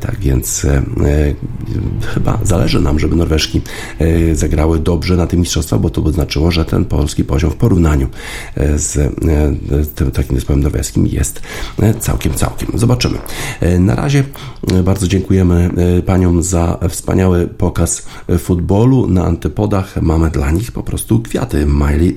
[0.00, 0.66] Tak więc
[2.14, 3.60] chyba zależy nam, żeby Norweżki
[4.32, 8.08] zagrały dobrze na tym mistrzostwach, bo to by znaczyło, że ten polski poziom w porównaniu
[8.76, 9.14] z
[9.94, 11.42] tym takim zespołem norweskim jest
[12.00, 12.68] całkiem, całkiem.
[12.74, 13.18] Zobaczymy.
[13.78, 14.24] Na razie
[14.84, 15.70] bardzo dziękujemy
[16.06, 18.06] paniom za wspaniały pokaz
[18.38, 19.06] futbolu.
[19.06, 22.16] Na antypodach mamy dla nich po prostu kwiaty Miley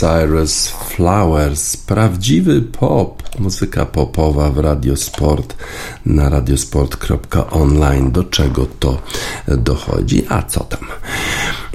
[0.00, 5.56] Cyrus Flowers, prawdziwy pop, muzyka popowa w Radiosport
[6.06, 8.12] na radiosport.online.
[8.12, 9.02] Do czego to
[9.48, 10.26] dochodzi?
[10.28, 10.80] A co tam?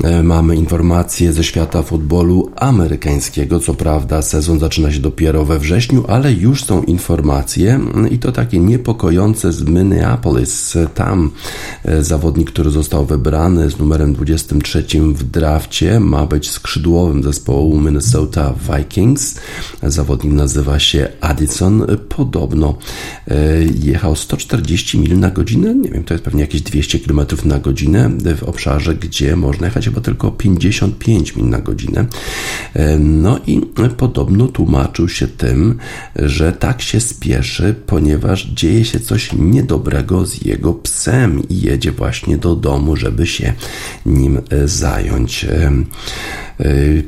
[0.04, 3.60] E, mamy informacje ze świata futbolu amerykańskiego.
[3.60, 7.80] Co prawda, sezon zaczyna się dopiero we wrześniu, ale już są informacje
[8.12, 10.78] i to takie niepokojące z Minneapolis.
[10.96, 11.32] Tam
[11.86, 18.54] e, zawodnik, który został wybrany z numerem 23 w drafcie, ma być skrzydłowym zespołu Minnesota
[18.70, 19.40] Vikings.
[19.84, 21.86] Zawodnik nazywa się Addison.
[22.10, 22.78] Podobno
[23.28, 23.36] e,
[23.84, 25.76] jechał 140 mil na godzinę.
[25.76, 29.91] Nie wiem, to jest pewnie jakieś 200 km na godzinę w obszarze, gdzie można jechać
[29.92, 32.06] chyba tylko 55 mil na godzinę.
[32.74, 33.62] E, no i
[33.98, 35.78] podobno tłumaczył się tym,
[36.16, 42.38] że tak się spieszy, ponieważ dzieje się coś niedobrego z jego psem i jedzie właśnie
[42.38, 43.54] do domu, żeby się
[44.06, 45.46] nim e, zająć.
[45.46, 45.72] E,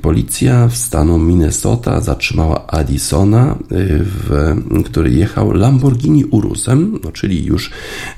[0.02, 4.56] policja w stanu Minnesota zatrzymała Addisona, w,
[4.86, 7.72] który jechał Lamborghini Urusem, no czyli już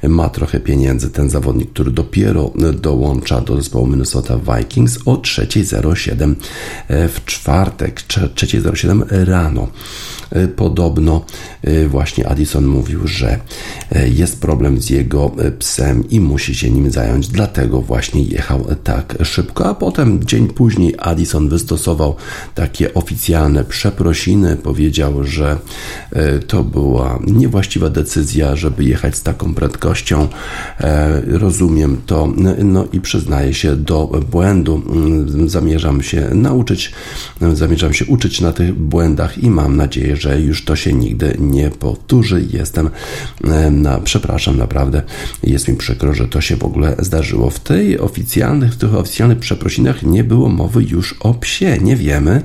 [0.04, 2.52] ma trochę pieniędzy ten zawodnik, który dopiero
[2.82, 6.36] dołącza do zespołu Minnesota Vikings o 3.07
[6.88, 9.68] e, w czwartek, 3.07 rano.
[10.32, 11.26] E, podobno
[11.62, 13.40] e, właśnie Addison mówił, że
[14.06, 19.70] jest problem z jego psem i musi się nim zająć, dlatego właśnie jechał tak szybko.
[19.70, 22.16] A potem dzień później Addison wystosował
[22.56, 25.58] takie oficjalne przeprosiny, powiedział, że
[26.48, 30.28] to była niewłaściwa decyzja, żeby jechać z taką prędkością.
[31.28, 32.34] Rozumiem to,
[32.64, 34.82] no i przyznaje się do błędu.
[34.90, 36.92] Mm, zamierzam się nauczyć,
[37.54, 41.70] zamierzam się uczyć na tych błędach i mam nadzieję, że już to się nigdy nie
[41.70, 42.48] powtórzy.
[42.54, 42.90] Jestem,
[43.72, 45.02] na, przepraszam, naprawdę
[45.44, 47.50] jest mi przykro, że to się w ogóle zdarzyło.
[47.50, 51.78] W tej oficjalnych, w tych oficjalnych przeprosinach nie było mowy już o psie.
[51.82, 52.42] Nie wiemy,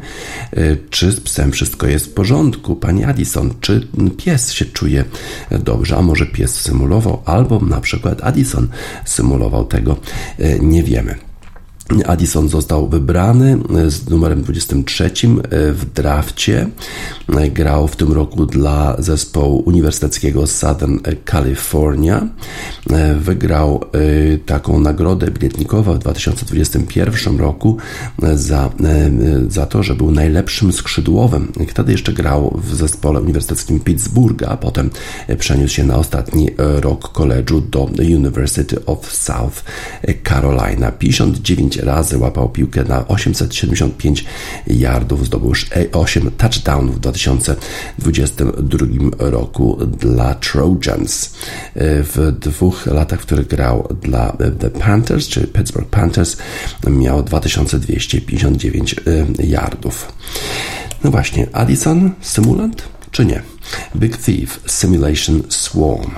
[0.53, 2.76] e, czy z psem wszystko jest w porządku.
[2.76, 5.05] Pani Addison, czy pies się czuje
[5.51, 8.68] dobrze, a może pies symulował, albo na przykład Addison
[9.05, 9.97] symulował tego,
[10.38, 11.30] e, nie wiemy.
[12.07, 15.11] Addison został wybrany e, z numerem 23 e,
[15.72, 16.68] w drafcie.
[17.36, 20.99] E, grał w tym roku dla zespołu uniwersyteckiego Southern
[21.30, 22.28] California.
[23.20, 23.84] Wygrał
[24.47, 27.76] taką nagrodę biletnikową w 2021 roku
[28.34, 28.70] za,
[29.49, 31.53] za to, że był najlepszym skrzydłowym.
[31.68, 34.91] Wtedy jeszcze grał w zespole uniwersyteckim Pittsburgha, a potem
[35.38, 37.82] przeniósł się na ostatni rok koledżu do
[38.14, 39.64] University of South
[40.28, 40.93] Carolina.
[40.93, 44.24] 59 razy łapał piłkę na 875
[44.66, 45.53] yardów, zdobył
[45.93, 48.87] 8 touchdownów w 2022
[49.18, 51.35] roku dla Trojans.
[51.76, 56.37] W dwóch latach, w których grał dla The Panthers, czy Pittsburgh Panthers,
[56.87, 58.97] miał 2259
[59.39, 60.12] yardów.
[61.05, 63.43] No właśnie, Addison, symulant czy nie?
[63.97, 66.11] Big Thief Simulation Swarm.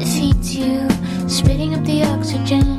[0.00, 0.88] it feeds you,
[1.28, 2.75] spitting up the oxygen.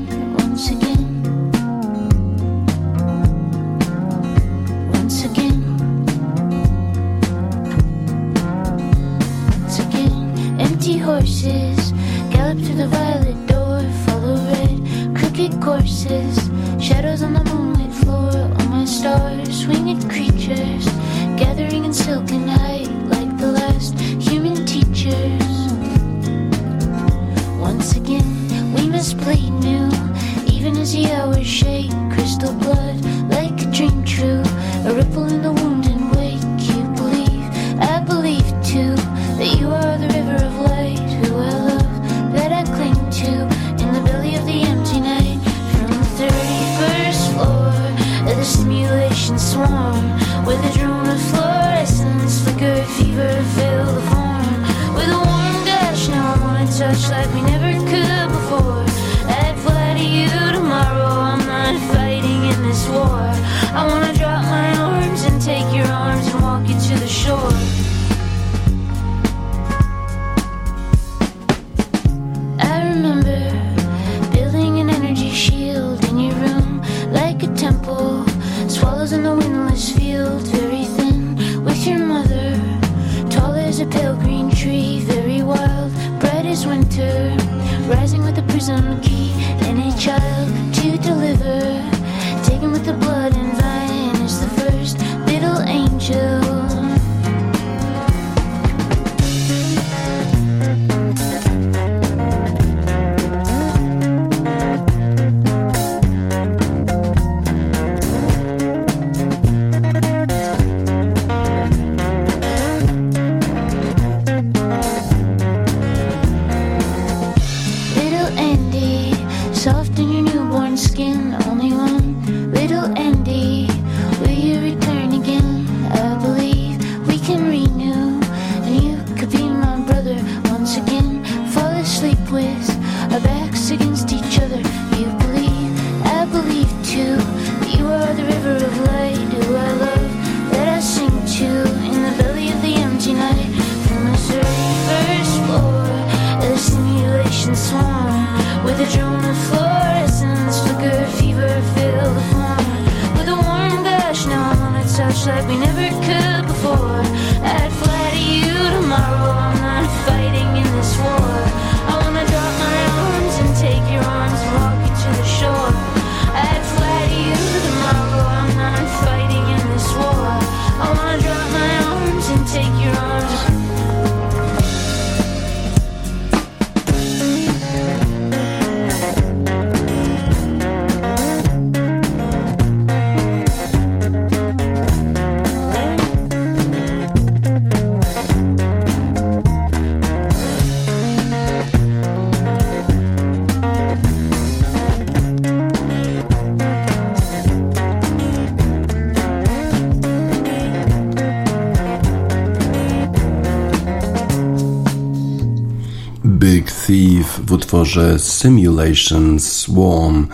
[207.23, 210.27] W utworze Simulation Swarm,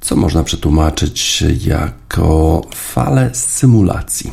[0.00, 4.32] co można przetłumaczyć jako falę symulacji.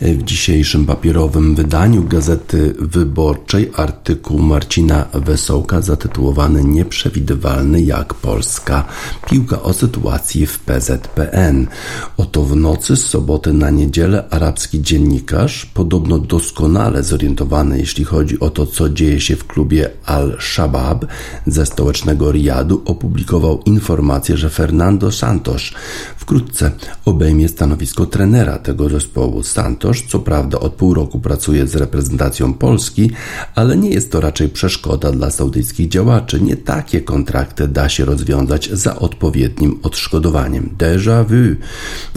[0.00, 8.84] W dzisiejszym papierowym wydaniu Gazety Wyborczej artykuł Marcina Wesołka zatytułowany Nieprzewidywalny jak Polska.
[9.30, 11.66] Piłka o sytuacji w PZPN.
[12.16, 18.50] Oto w nocy z soboty na niedzielę arabski dziennikarz, podobno doskonale zorientowany jeśli chodzi o
[18.50, 21.06] to, co dzieje się w klubie Al-Shabaab
[21.46, 25.62] ze stołecznego Riyadu, opublikował informację, że Fernando Santos
[26.30, 26.70] wkrótce
[27.04, 29.42] obejmie stanowisko trenera tego zespołu.
[29.42, 33.10] Santos, co prawda, od pół roku pracuje z reprezentacją Polski,
[33.54, 36.40] ale nie jest to raczej przeszkoda dla saudyjskich działaczy.
[36.40, 40.70] Nie takie kontrakty da się rozwiązać za odpowiednim odszkodowaniem.
[40.78, 41.56] Déjà vu.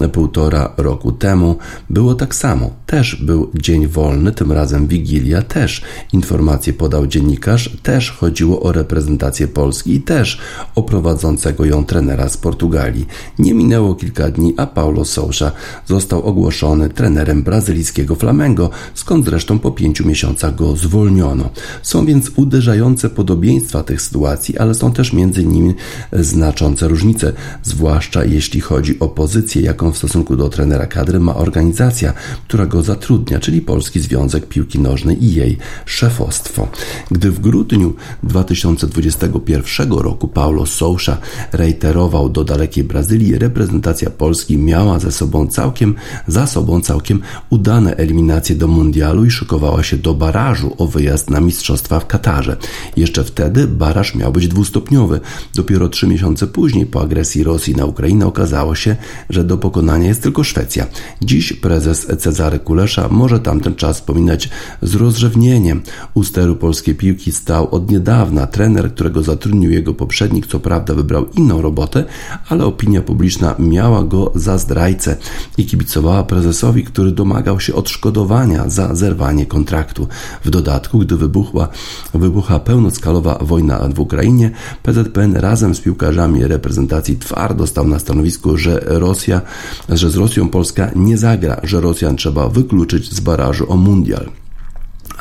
[0.09, 1.57] Półtora roku temu
[1.89, 2.70] było tak samo.
[2.86, 5.82] Też był dzień wolny, tym razem Wigilia też.
[6.14, 10.39] Informacje podał dziennikarz, też chodziło o reprezentację Polski i też
[10.76, 13.05] o prowadzącego ją trenera z Portugalii.
[13.39, 15.51] Nie minęło kilka dni, a Paulo Sousa
[15.88, 21.49] został ogłoszony trenerem brazylijskiego Flamengo, skąd zresztą po pięciu miesiącach go zwolniono.
[21.82, 25.74] Są więc uderzające podobieństwa tych sytuacji, ale są też między nimi
[26.14, 27.34] znaczące różnice,
[27.64, 32.14] zwłaszcza jeśli chodzi o pozycję, jaką w stosunku do trenera kadry ma organizacja,
[32.47, 36.68] która go zatrudnia, czyli Polski Związek Piłki Nożnej i jej szefostwo.
[37.12, 37.93] Gdy w grudniu
[38.24, 41.18] 2021 roku Paulo Sousa
[41.51, 43.38] reiterował do dalekiej Brazylii,
[43.84, 45.96] reprezentacja Polski miała ze sobą całkiem,
[46.28, 51.40] za sobą całkiem udane eliminacje do mundialu i szykowała się do barażu o wyjazd na
[51.40, 52.58] mistrzostwa w Katarze.
[52.98, 55.20] Jeszcze wtedy baraż miał być dwustopniowy.
[55.56, 58.96] Dopiero trzy miesiące później, po agresji Rosji na Ukrainę, okazało się,
[59.30, 60.86] że do pokonania jest tylko Szwecja.
[61.22, 64.50] Dziś prezes Cezary Kulesza może tamten czas wspominać
[64.82, 65.82] z rozrzewnieniem.
[66.14, 71.26] U steru polskiej piłki stał od niedawna trener, którego zatrudnił jego poprzednik, co prawda wybrał
[71.38, 72.06] inną robotę,
[72.50, 75.16] ale opinia publiczna miała go za zdrajcę
[75.58, 80.08] i kibicowała prezesowi, który domagał się odszkodowania za zerwanie kontraktu.
[80.46, 81.68] W dodatku, gdy wybuchła,
[82.14, 84.52] wybucha pełnoskalowa wojna w Ukrainie,
[84.84, 89.42] PZPN razem z piłkarzami reprezentacji twardo stał na stanowisku, że Rosja,
[89.90, 94.43] że z Rosją Polska nie zagra, że Rosjan trzeba wykluczyć z barażu o mundial.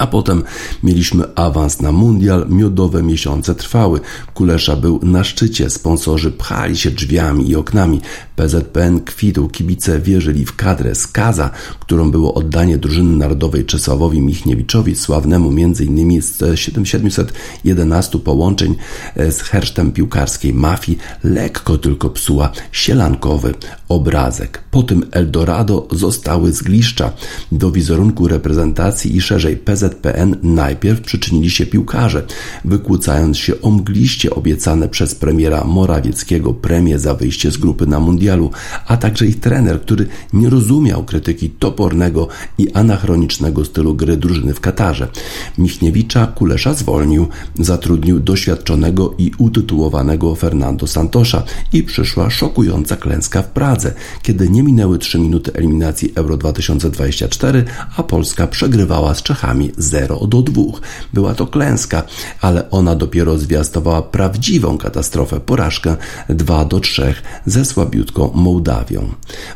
[0.03, 0.43] A potem
[0.83, 4.01] mieliśmy awans na mundial, miodowe miesiące trwały.
[4.35, 8.01] Kulesza był na szczycie, sponsorzy pchali się drzwiami i oknami.
[8.37, 11.51] PZPN kwitł, kibice wierzyli w kadrę skaza,
[11.81, 16.23] którą było oddanie drużyny narodowej Czesławowi Michniewiczowi, sławnemu m.in.
[16.23, 18.75] z 711 połączeń
[19.17, 23.55] e, z hersztem piłkarskiej mafii, lekko tylko psuła sielankowy
[23.89, 24.63] obrazek.
[24.71, 27.13] Po tym Eldorado zostały zgliszcza.
[27.53, 29.92] Do wizerunku reprezentacji i szerzej PZPN
[30.43, 32.27] najpierw przyczynili się piłkarze,
[32.65, 38.51] wykłócając się o mgliście obiecane przez premiera Morawieckiego premie za wyjście z grupy na mundialu,
[38.87, 42.29] a także ich trener, który nie rozumiał krytyki topornego
[42.59, 45.09] i anachronicznego stylu gry drużyny w Katarze.
[45.59, 47.29] Michniewicza Kulesza zwolnił,
[47.59, 54.99] zatrudnił doświadczonego i utytułowanego Fernando Santosza i przyszła szokująca klęska w Pradze, kiedy nie minęły
[54.99, 57.65] trzy minuty eliminacji Euro 2024,
[57.97, 60.63] a Polska przegrywała z Czechami 0 do 2.
[61.13, 62.03] Była to klęska,
[62.41, 65.97] ale ona dopiero zwiastowała prawdziwą katastrofę, porażkę
[66.29, 67.15] 2 do 3
[67.47, 69.09] ze słabiutką Mołdawią.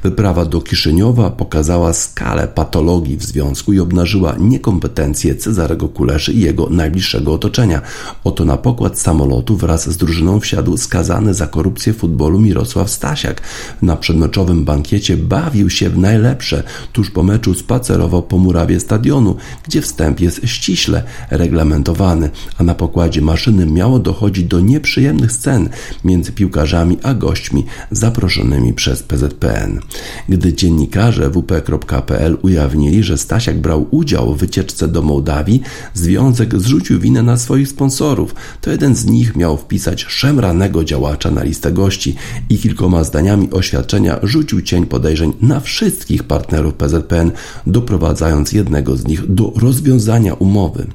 [0.03, 6.71] Wyprawa do Kiszyniowa pokazała skalę patologii w związku i obnażyła niekompetencje Cezarego Kuleszy i jego
[6.71, 7.81] najbliższego otoczenia.
[8.25, 13.43] Oto na pokład samolotu wraz z drużyną wsiadł skazany za korupcję futbolu Mirosław Stasiak.
[13.83, 16.62] Na przedmeczowym bankiecie bawił się w najlepsze.
[16.93, 23.21] Tuż po meczu spacerował po murawie stadionu, gdzie wstęp jest ściśle reglamentowany, a na pokładzie
[23.21, 25.69] maszyny miało dochodzić do nieprzyjemnych scen
[26.05, 29.81] między piłkarzami a gośćmi zaproszonymi przez PZPN.
[30.29, 35.63] Gdy dziennikarze wp.pl ujawnili, że Stasiak brał udział w wycieczce do Mołdawii,
[35.95, 38.35] związek zrzucił winę na swoich sponsorów.
[38.61, 42.15] To jeden z nich miał wpisać szemranego działacza na listę gości
[42.51, 47.33] i kilkoma zdaniami oświadczenia rzucił cień podejrzeń na wszystkich partnerów PZPN,
[47.67, 49.96] doprowadzając jednego z nich do rozwiązania
[50.35, 50.87] umowy.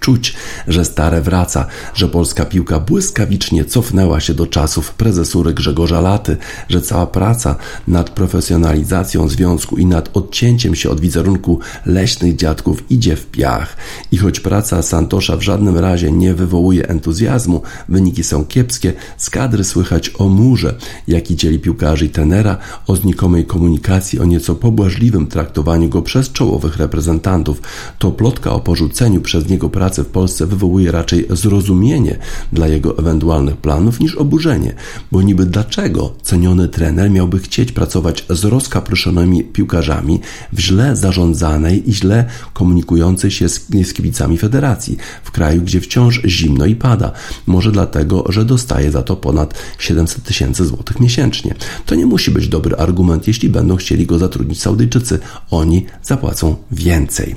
[0.00, 0.34] Czuć,
[0.68, 6.36] że stare wraca, że polska piłka błyskawicznie cofnęła się do czasów prezesury Grzegorza Laty,
[6.68, 7.56] że cała praca
[7.88, 13.76] nad profesjonalizacją związku i nad odcięciem się od wizerunku leśnych dziadków idzie w piach.
[14.12, 19.64] I choć praca Santosza w żadnym razie nie wywołuje entuzjazmu, wyniki są kiepskie, z kadry
[19.64, 20.74] słychać o murze,
[21.08, 22.56] jaki dzieli piłkarzy i trenera,
[22.86, 27.62] o znikomej komunikacji, o nieco pobłażliwym traktowaniu go przez czołowych reprezentantów.
[27.98, 32.18] To plotka o porzuceniu przez niego pracy w Polsce wywołuje raczej zrozumienie
[32.52, 34.74] dla jego ewentualnych planów niż oburzenie,
[35.12, 40.20] bo niby dlaczego ceniony trener miałby chcieć pracować z rozkapryszonymi piłkarzami
[40.52, 46.22] w źle zarządzanej i źle komunikującej się z, z kibicami federacji, w kraju, gdzie wciąż
[46.24, 47.12] zimno i pada.
[47.46, 51.54] Może dlatego, że dostaje za to ponad 700 tysięcy złotych miesięcznie.
[51.86, 55.18] To nie musi być dobry argument, jeśli będą chcieli go zatrudnić Saudyjczycy.
[55.50, 57.36] Oni zapłacą więcej.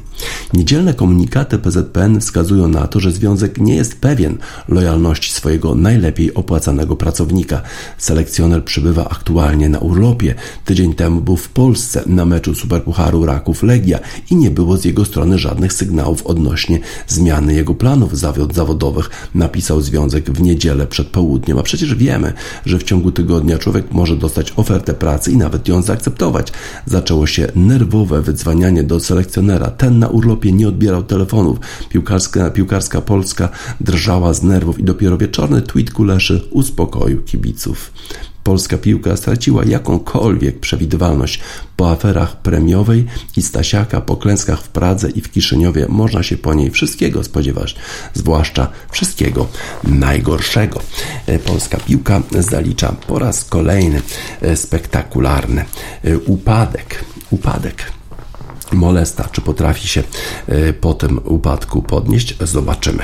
[0.54, 6.96] Niedzielne komunikaty PZPN wskazują na to, że związek nie jest pewien lojalności swojego najlepiej opłacanego
[6.96, 7.62] pracownika.
[7.98, 10.36] Selekcjoner przybywa aktualnie na urlopie.
[10.66, 14.00] Tydzień temu był w Polsce na meczu Superpucharu Raków Legia
[14.32, 18.20] i nie było z jego strony żadnych sygnałów odnośnie zmiany jego planów
[18.52, 21.58] zawodowych, napisał związek w niedzielę przed południem.
[21.58, 22.34] A przecież wiemy,
[22.66, 26.52] że w ciągu tygodnia człowiek może dostać ofertę pracy i nawet ją zaakceptować.
[26.86, 29.72] Zaczęło się nerwowe wydzwanianie do selekcjonera.
[29.72, 31.60] Ten na urlopie nie odbierał telefonów.
[32.20, 33.50] Piłkarska, piłkarska Polska
[33.82, 37.92] drżała z nerwów i dopiero wieczorny tweet Kuleszy uspokoił kibiców
[38.44, 41.40] polska piłka straciła jakąkolwiek przewidywalność.
[41.76, 43.06] Po aferach premiowej
[43.38, 47.76] i Stasiaka, po klęskach w Pradze i w Kiszyniowie można się po niej wszystkiego spodziewać,
[48.14, 49.48] zwłaszcza wszystkiego
[49.84, 50.82] najgorszego.
[51.26, 54.02] E, polska piłka zalicza po raz kolejny
[54.42, 55.66] e, spektakularny
[56.04, 57.06] e, upadek.
[57.32, 57.99] Upadek.
[58.74, 60.04] Molesta, czy potrafi się
[60.82, 62.38] po tym upadku podnieść?
[62.42, 63.04] Zobaczymy.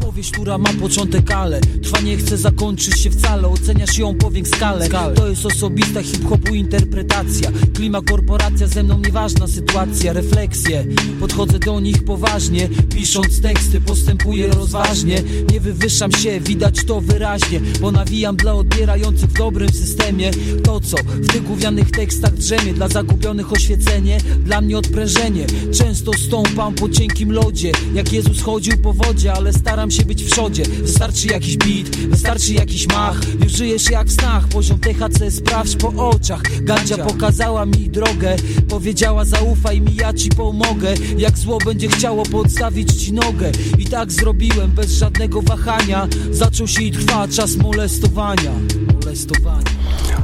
[0.00, 3.48] Opowieść, która ma początek, ale trwa nie chce zakończyć się wcale.
[3.48, 4.88] Oceniasz ją powięk skalę.
[5.14, 7.50] To jest osobista hip-hopu interpretacja.
[7.74, 10.12] Klima, korporacja, ze mną nieważna sytuacja.
[10.12, 10.84] Refleksje,
[11.20, 12.68] podchodzę do nich poważnie.
[12.94, 15.22] Pisząc teksty, postępuję rozważnie.
[15.52, 20.30] Nie wywyższam się, widać to wyraźnie Bo nawijam dla odbierających w dobrym systemie.
[20.64, 25.46] To co w tych gównianych tekstach drzemie Dla zagubionych oświecenie, dla mnie odprężenie.
[25.72, 27.72] Często stąpam po cienkim lodzie.
[27.94, 30.62] Jak Jezus chodził po wodzie, ale staram staram się być w przodzie.
[30.62, 33.20] Wystarczy jakiś beat, wystarczy jakiś mach.
[33.42, 36.42] Już żyjesz jak w snach, poziom THC sprawdź po oczach.
[36.62, 38.36] Gadzia pokazała mi drogę
[38.68, 40.94] Powiedziała zaufaj mi, ja ci pomogę.
[41.18, 43.52] Jak zło będzie chciało podstawić ci nogę.
[43.78, 46.08] I tak zrobiłem bez żadnego wahania.
[46.30, 48.52] Zaczął się i trwa czas molestowania.
[48.94, 49.79] Molestowania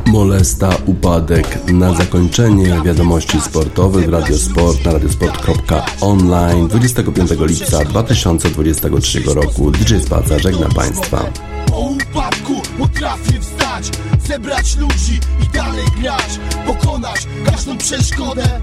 [0.07, 1.59] Molesta, upadek.
[1.73, 9.71] Na zakończenie wiadomości sportowych w Radiosport na radiosport.online 25 lipca 2023 roku.
[9.71, 11.25] DJ Spaca żegna Państwa.
[11.67, 13.91] Po upadku potrafię wstać,
[14.29, 18.61] zebrać ludzi i dalej grać, pokonać każdą przeszkodę.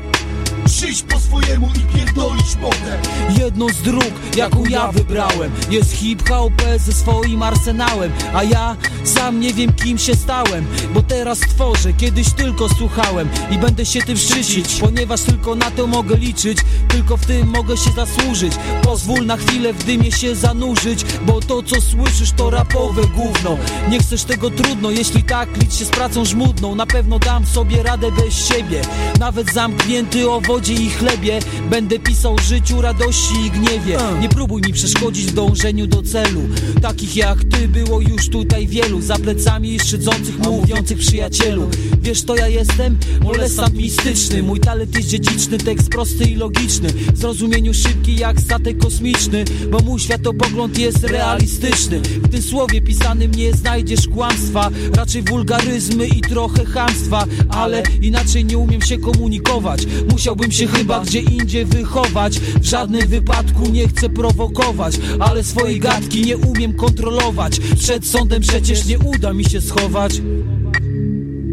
[0.66, 3.00] Przyjść po swojemu i pierdolić modę
[3.40, 9.54] Jedną z dróg, jaką ja wybrałem Jest hip-hop ze swoim arsenałem A ja sam nie
[9.54, 14.80] wiem kim się stałem Bo teraz tworzę, kiedyś tylko słuchałem I będę się tym szczycić
[14.82, 16.58] Ponieważ tylko na to mogę liczyć
[16.88, 18.54] Tylko w tym mogę się zasłużyć.
[18.84, 23.58] Pozwól na chwilę w dymie się zanurzyć Bo to co słyszysz to rapowe gówno.
[23.90, 26.76] Nie chcesz tego trudno, jeśli tak licz się z pracą żmudną.
[26.76, 28.82] Na pewno dam sobie radę bez siebie
[29.20, 31.40] Nawet zamknięty o wodzie i chlebie.
[31.70, 33.98] Będę pisał życiu, radości i gniewie.
[34.22, 36.42] Nie próbuj mi przeszkodzić w dążeniu do celu.
[36.82, 39.02] Takich jak ty było już tutaj wielu.
[39.02, 41.70] Za plecami szydzących, mówiących przyjacielu.
[42.02, 42.98] Wiesz to ja jestem?
[43.24, 44.44] Molestant mistyczny.
[44.44, 46.90] Mój talent jest dziedziczny, tekst prosty i logiczny.
[47.14, 52.00] W zrozumieniu szybki jak statek kosmiczny Bo mój światopogląd jest realistyczny.
[52.00, 57.26] W tym słowie pisanym nie znajdziesz kłamstwa Raczej wulgaryzmy i trochę chamstwa.
[57.50, 59.86] Ale inaczej nie umiem się komunikować.
[60.12, 65.80] Musiałbym Mógłbym się chyba gdzie indziej wychować W żadnym wypadku nie chcę prowokować Ale swojej
[65.80, 70.22] gadki nie umiem kontrolować Przed sądem przecież nie uda mi się schować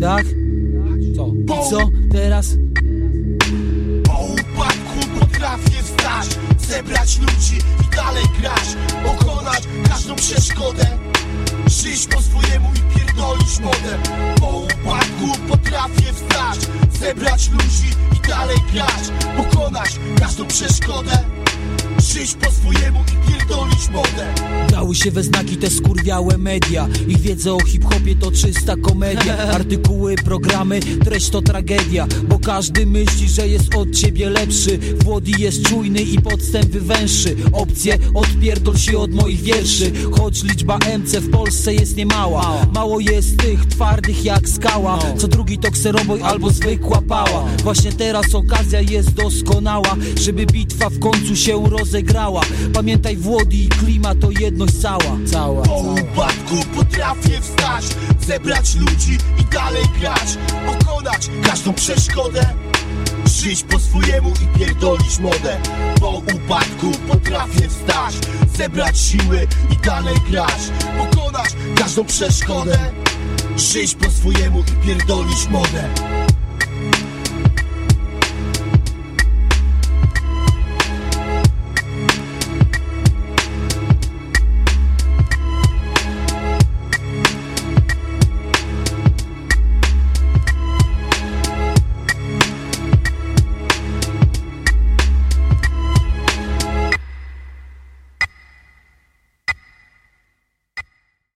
[0.00, 0.26] Tak?
[1.16, 1.32] Co?
[1.44, 2.56] I co teraz?
[4.04, 6.28] Po upadku potrafię wstać
[6.68, 10.86] Zebrać ludzi i dalej grać Pokonać każdą przeszkodę
[11.66, 13.98] Żyć po swojemu i pierdolić modę
[14.40, 21.18] Po upadku potrafię wstać Zebrać ludzi i dalej grać Pokonać każdą przeszkodę
[22.14, 24.34] Żyć po swojemu i pierdolić modę
[24.70, 26.88] Dały się we znaki te skurwiałe media.
[27.08, 29.38] Ich wiedza o hip-hopie to czysta komedia.
[29.56, 32.06] Artykuły, programy, treść to tragedia.
[32.28, 34.78] Bo każdy myśli, że jest od ciebie lepszy.
[35.04, 39.92] Włody jest czujny i podstęp wywęższy Opcje, odpierdol się od moich wierszy.
[40.18, 42.66] Choć liczba MC w Polsce jest niemała.
[42.74, 44.98] Mało jest tych twardych jak skała.
[45.16, 47.44] Co drugi to kseroboj albo zwykła pała.
[47.62, 51.56] Właśnie teraz okazja jest doskonała Żeby bitwa w końcu się
[52.74, 55.18] Pamiętaj Włody i klima to jedność cała.
[55.32, 57.84] Cała Po upadku potrafię wstać
[58.20, 62.46] Zebrać ludzi i dalej grać Pokonać każdą przeszkodę
[63.26, 65.56] Żyć po swojemu i pierdolić modę.
[66.00, 68.14] Po upadku potrafię wstać
[68.56, 70.60] Zebrać siły i dalej grać
[70.98, 72.78] Pokonać każdą przeszkodę
[73.56, 75.88] Żyć po swojemu i pierdolić modę